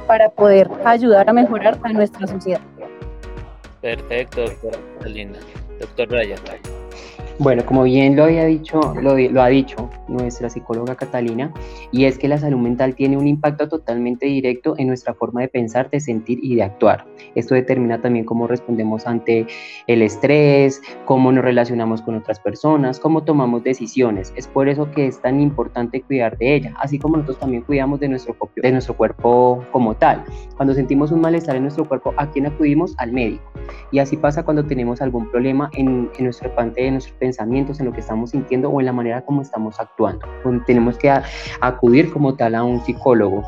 para 0.07 0.27
poder 0.27 0.69
ayudar 0.83 1.29
a 1.29 1.33
mejorar 1.33 1.79
a 1.83 1.93
nuestra 1.93 2.27
sociedad. 2.27 2.59
Perfecto, 3.81 4.41
doctora 4.41 4.77
Linda. 5.05 5.39
Doctor 5.79 6.09
Raya. 6.09 6.35
Bueno, 7.43 7.65
como 7.65 7.83
bien 7.83 8.15
lo 8.15 8.23
había 8.23 8.45
dicho, 8.45 8.79
lo, 9.01 9.41
ha 9.41 9.47
dicho 9.49 9.89
nuestra 10.07 10.49
psicóloga 10.49 10.95
Catalina, 10.95 11.51
y 11.91 12.05
es 12.05 12.17
que 12.17 12.29
la 12.29 12.37
salud 12.37 12.57
mental 12.57 12.95
tiene 12.95 13.17
un 13.17 13.27
impacto 13.27 13.67
totalmente 13.67 14.27
directo 14.27 14.75
en 14.77 14.87
nuestra 14.87 15.13
forma 15.13 15.41
de 15.41 15.49
pensar, 15.49 15.89
de 15.89 15.99
sentir 15.99 16.39
y 16.41 16.55
de 16.55 16.63
actuar. 16.63 17.05
Esto 17.35 17.53
determina 17.53 18.01
también 18.01 18.23
cómo 18.23 18.47
respondemos 18.47 19.05
ante 19.07 19.45
el 19.87 20.01
estrés, 20.03 20.81
cómo 21.03 21.33
nos 21.33 21.43
relacionamos 21.43 22.01
con 22.01 22.15
otras 22.15 22.39
personas, 22.39 22.97
cómo 22.97 23.25
tomamos 23.25 23.61
decisiones. 23.61 24.31
Es 24.37 24.47
por 24.47 24.69
eso 24.69 24.89
que 24.91 25.07
es 25.07 25.21
tan 25.21 25.41
importante 25.41 26.01
cuidar 26.01 26.37
de 26.37 26.55
ella, 26.55 26.73
así 26.79 26.97
como 26.97 27.17
nosotros 27.17 27.39
también 27.39 27.63
cuidamos 27.63 27.99
de 27.99 28.07
nuestro, 28.07 28.37
de 28.55 28.71
nuestro 28.71 28.95
cuerpo 28.95 29.65
como 29.73 29.95
tal. 29.95 30.23
Cuando 30.55 30.73
sentimos 30.73 31.11
un 31.11 31.19
malestar 31.19 31.57
en 31.57 31.63
nuestro 31.63 31.83
cuerpo, 31.83 32.13
¿a 32.15 32.31
quién 32.31 32.45
acudimos? 32.45 32.95
Al 32.99 33.11
médico. 33.11 33.43
Y 33.91 33.99
así 33.99 34.15
pasa 34.15 34.43
cuando 34.43 34.63
tenemos 34.63 35.01
algún 35.01 35.29
problema 35.29 35.69
en, 35.73 36.09
en 36.17 36.23
nuestra 36.23 36.53
parte 36.55 36.83
de 36.83 36.91
nuestro 36.91 37.13
pensamientos, 37.33 37.79
en 37.79 37.87
lo 37.87 37.93
que 37.93 38.01
estamos 38.01 38.29
sintiendo 38.29 38.69
o 38.69 38.79
en 38.79 38.85
la 38.85 38.93
manera 38.93 39.25
como 39.25 39.41
estamos 39.41 39.79
actuando. 39.79 40.27
Tenemos 40.67 40.97
que 40.99 41.11
acudir 41.61 42.11
como 42.13 42.35
tal 42.35 42.53
a 42.53 42.63
un 42.63 42.79
psicólogo. 42.85 43.43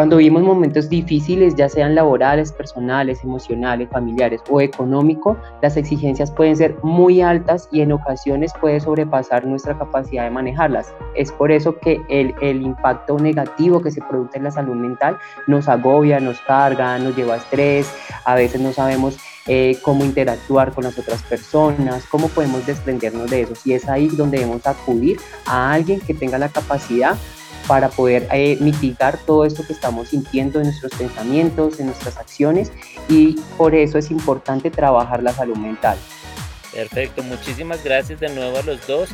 Cuando 0.00 0.16
vivimos 0.16 0.44
momentos 0.44 0.88
difíciles, 0.88 1.56
ya 1.56 1.68
sean 1.68 1.94
laborales, 1.94 2.52
personales, 2.52 3.22
emocionales, 3.22 3.90
familiares 3.90 4.40
o 4.48 4.62
económicos, 4.62 5.36
las 5.60 5.76
exigencias 5.76 6.30
pueden 6.30 6.56
ser 6.56 6.74
muy 6.82 7.20
altas 7.20 7.68
y 7.70 7.82
en 7.82 7.92
ocasiones 7.92 8.50
puede 8.62 8.80
sobrepasar 8.80 9.44
nuestra 9.44 9.76
capacidad 9.76 10.24
de 10.24 10.30
manejarlas. 10.30 10.94
Es 11.14 11.30
por 11.30 11.52
eso 11.52 11.78
que 11.78 12.00
el, 12.08 12.34
el 12.40 12.62
impacto 12.62 13.18
negativo 13.18 13.82
que 13.82 13.90
se 13.90 14.00
produce 14.00 14.38
en 14.38 14.44
la 14.44 14.50
salud 14.50 14.74
mental 14.74 15.18
nos 15.46 15.68
agobia, 15.68 16.18
nos 16.18 16.40
carga, 16.40 16.98
nos 16.98 17.14
lleva 17.14 17.34
a 17.34 17.36
estrés, 17.36 17.94
a 18.24 18.34
veces 18.36 18.58
no 18.62 18.72
sabemos 18.72 19.18
eh, 19.46 19.76
cómo 19.82 20.02
interactuar 20.02 20.72
con 20.72 20.84
las 20.84 20.98
otras 20.98 21.22
personas, 21.24 22.06
cómo 22.06 22.28
podemos 22.28 22.64
desprendernos 22.64 23.30
de 23.30 23.42
eso. 23.42 23.52
Y 23.66 23.74
es 23.74 23.86
ahí 23.86 24.08
donde 24.08 24.38
debemos 24.38 24.66
acudir 24.66 25.18
a 25.44 25.72
alguien 25.72 26.00
que 26.00 26.14
tenga 26.14 26.38
la 26.38 26.48
capacidad 26.48 27.16
para 27.70 27.88
poder 27.88 28.26
eh, 28.32 28.56
mitigar 28.58 29.16
todo 29.26 29.44
esto 29.44 29.64
que 29.64 29.72
estamos 29.72 30.08
sintiendo 30.08 30.58
en 30.58 30.64
nuestros 30.64 30.90
pensamientos, 30.90 31.78
en 31.78 31.86
nuestras 31.86 32.16
acciones 32.16 32.72
y 33.08 33.38
por 33.56 33.76
eso 33.76 33.96
es 33.96 34.10
importante 34.10 34.72
trabajar 34.72 35.22
la 35.22 35.32
salud 35.32 35.56
mental. 35.56 35.96
Perfecto, 36.72 37.22
muchísimas 37.22 37.84
gracias 37.84 38.18
de 38.18 38.28
nuevo 38.30 38.58
a 38.58 38.62
los 38.62 38.84
dos 38.88 39.10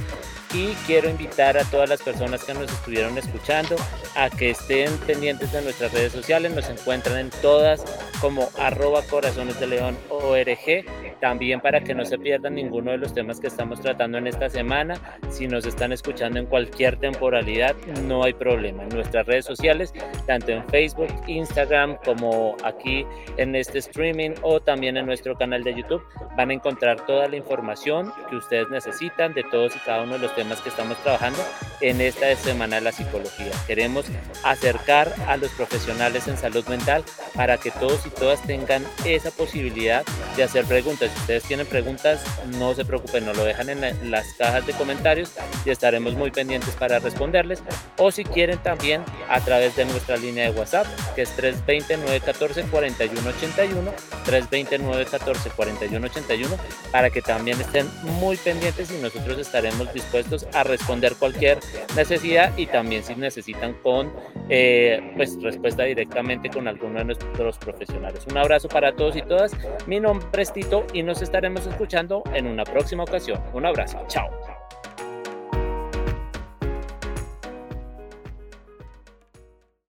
y 0.57 0.75
quiero 0.87 1.11
invitar 1.11 1.59
a 1.59 1.65
todas 1.65 1.89
las 1.89 2.01
personas 2.01 2.43
que 2.43 2.55
nos 2.55 2.73
estuvieron 2.73 3.19
escuchando 3.19 3.77
a 4.17 4.31
que 4.31 4.51
estén 4.51 4.97
pendientes 4.99 5.53
de 5.53 5.61
nuestras 5.61 5.93
redes 5.93 6.13
sociales, 6.13 6.55
nos 6.55 6.69
encuentran 6.71 7.19
en 7.19 7.31
todas 7.43 7.85
como 8.21 8.49
arroba 8.59 9.03
corazones 9.03 9.61
de 9.61 9.67
león 9.67 9.99
org, 10.09 10.85
también 11.21 11.61
para 11.61 11.81
que 11.81 11.95
no 11.95 12.07
se 12.07 12.19
pierdan 12.19 12.55
ninguno 12.55 12.91
de 12.93 12.99
los 12.99 13.13
temas 13.13 13.39
que 13.39 13.49
estamos 13.49 13.81
tratando 13.81 14.17
en 14.17 14.27
esta 14.27 14.49
semana, 14.49 14.95
si 15.29 15.47
nos 15.47 15.67
están 15.67 15.93
escuchando 15.93 16.39
en 16.39 16.47
cualquier 16.47 16.97
temporalidad, 16.97 17.77
no 18.05 18.25
hay 18.25 18.33
problema, 18.33 18.85
en 18.85 18.89
nuestras 18.91 19.27
redes 19.27 19.45
sociales, 19.45 19.93
tanto 20.27 20.53
en 20.53 20.67
Facebook, 20.69 21.13
Instagram, 21.27 21.99
como 22.05 22.57
aquí 22.65 23.07
en 23.37 23.55
este 23.55 23.79
streaming 23.79 24.31
o 24.41 24.61
también 24.61 24.97
en 24.97 25.05
nuestro 25.05 25.37
canal 25.37 25.63
de 25.63 25.75
YouTube, 25.75 26.03
van 26.37 26.51
a 26.51 26.55
encontrar 26.55 27.05
toda 27.05 27.29
la 27.29 27.37
información 27.37 28.13
que 28.31 28.37
ustedes 28.37 28.69
necesitan 28.71 29.35
de 29.35 29.43
todos 29.45 29.77
y 29.77 29.79
cada 29.81 30.03
uno 30.03 30.15
de 30.15 30.21
los 30.21 30.33
temas 30.47 30.61
que 30.61 30.69
estamos 30.69 30.97
trabajando 31.03 31.43
en 31.81 32.01
esta 32.01 32.35
semana 32.37 32.77
de 32.77 32.83
la 32.83 32.93
psicología. 32.93 33.51
Queremos 33.67 34.07
acercar 34.45 35.13
a 35.27 35.37
los 35.37 35.51
profesionales 35.53 36.29
en 36.29 36.37
salud 36.37 36.67
mental 36.69 37.05
para 37.35 37.59
que 37.59 37.71
todos 37.71 38.07
y 38.07 38.11
todas 38.11 38.43
tengan 38.43 38.85
esa 39.05 39.31
posibilidad 39.31 40.05
de 40.37 40.43
hacer 40.43 40.65
preguntas. 40.65 41.11
Si 41.13 41.21
ustedes 41.21 41.45
tienen 41.45 41.67
preguntas, 41.67 42.21
no 42.59 42.75
se 42.75 42.85
preocupen, 42.85 43.27
nos 43.27 43.37
lo 43.37 43.45
dejan 43.45 43.71
en 43.71 44.11
las 44.11 44.27
cajas 44.35 44.67
de 44.67 44.73
comentarios 44.73 45.31
y 45.65 45.71
estaremos 45.71 46.15
muy 46.15 46.31
pendientes 46.31 46.75
para 46.75 46.99
responderles. 46.99 47.63
O 47.99 48.11
si 48.11 48.25
quieren 48.25 48.59
también 48.59 49.05
a 49.29 49.41
través 49.41 49.77
de 49.77 49.85
nuestra 49.85 50.17
línea 50.17 50.51
de 50.51 50.59
WhatsApp, 50.59 50.87
que 51.15 51.23
es 51.23 51.37
320-914-4181, 51.37 53.93
320-914-4181, 54.27 56.47
para 56.91 57.11
que 57.11 57.23
también 57.23 57.61
estén 57.61 57.89
muy 58.03 58.37
pendientes 58.37 58.91
y 58.91 58.97
nosotros 58.99 59.39
estaremos 59.39 59.93
dispuestos 59.93 60.47
a 60.53 60.65
responder 60.65 61.15
cualquier 61.17 61.61
necesidad 61.95 62.57
y 62.57 62.67
también 62.67 63.03
si 63.03 63.15
necesitan 63.15 63.75
con 63.83 64.13
eh, 64.49 65.13
pues 65.17 65.41
respuesta 65.43 65.85
directamente 65.85 66.51
con 66.51 66.69
alguno 66.69 66.99
de 66.99 67.05
nuestros 67.05 67.59
profesionales. 67.59 68.27
Un 68.31 68.39
abrazo 68.39 68.69
para 68.69 68.95
todos 68.95 69.17
y 69.17 69.23
todas. 69.23 69.53
Mi 69.87 70.01
nombre 70.01 70.43
es 70.43 70.53
Tito 70.53 70.87
y 70.93 71.03
nos 71.03 71.23
estaremos 71.23 71.67
escuchando 71.67 72.23
en 72.35 72.47
una 72.47 72.65
próxima 72.65 73.03
ocasión. 73.03 73.41
Un 73.53 73.67
abrazo. 73.67 73.99
Chao. 74.09 74.56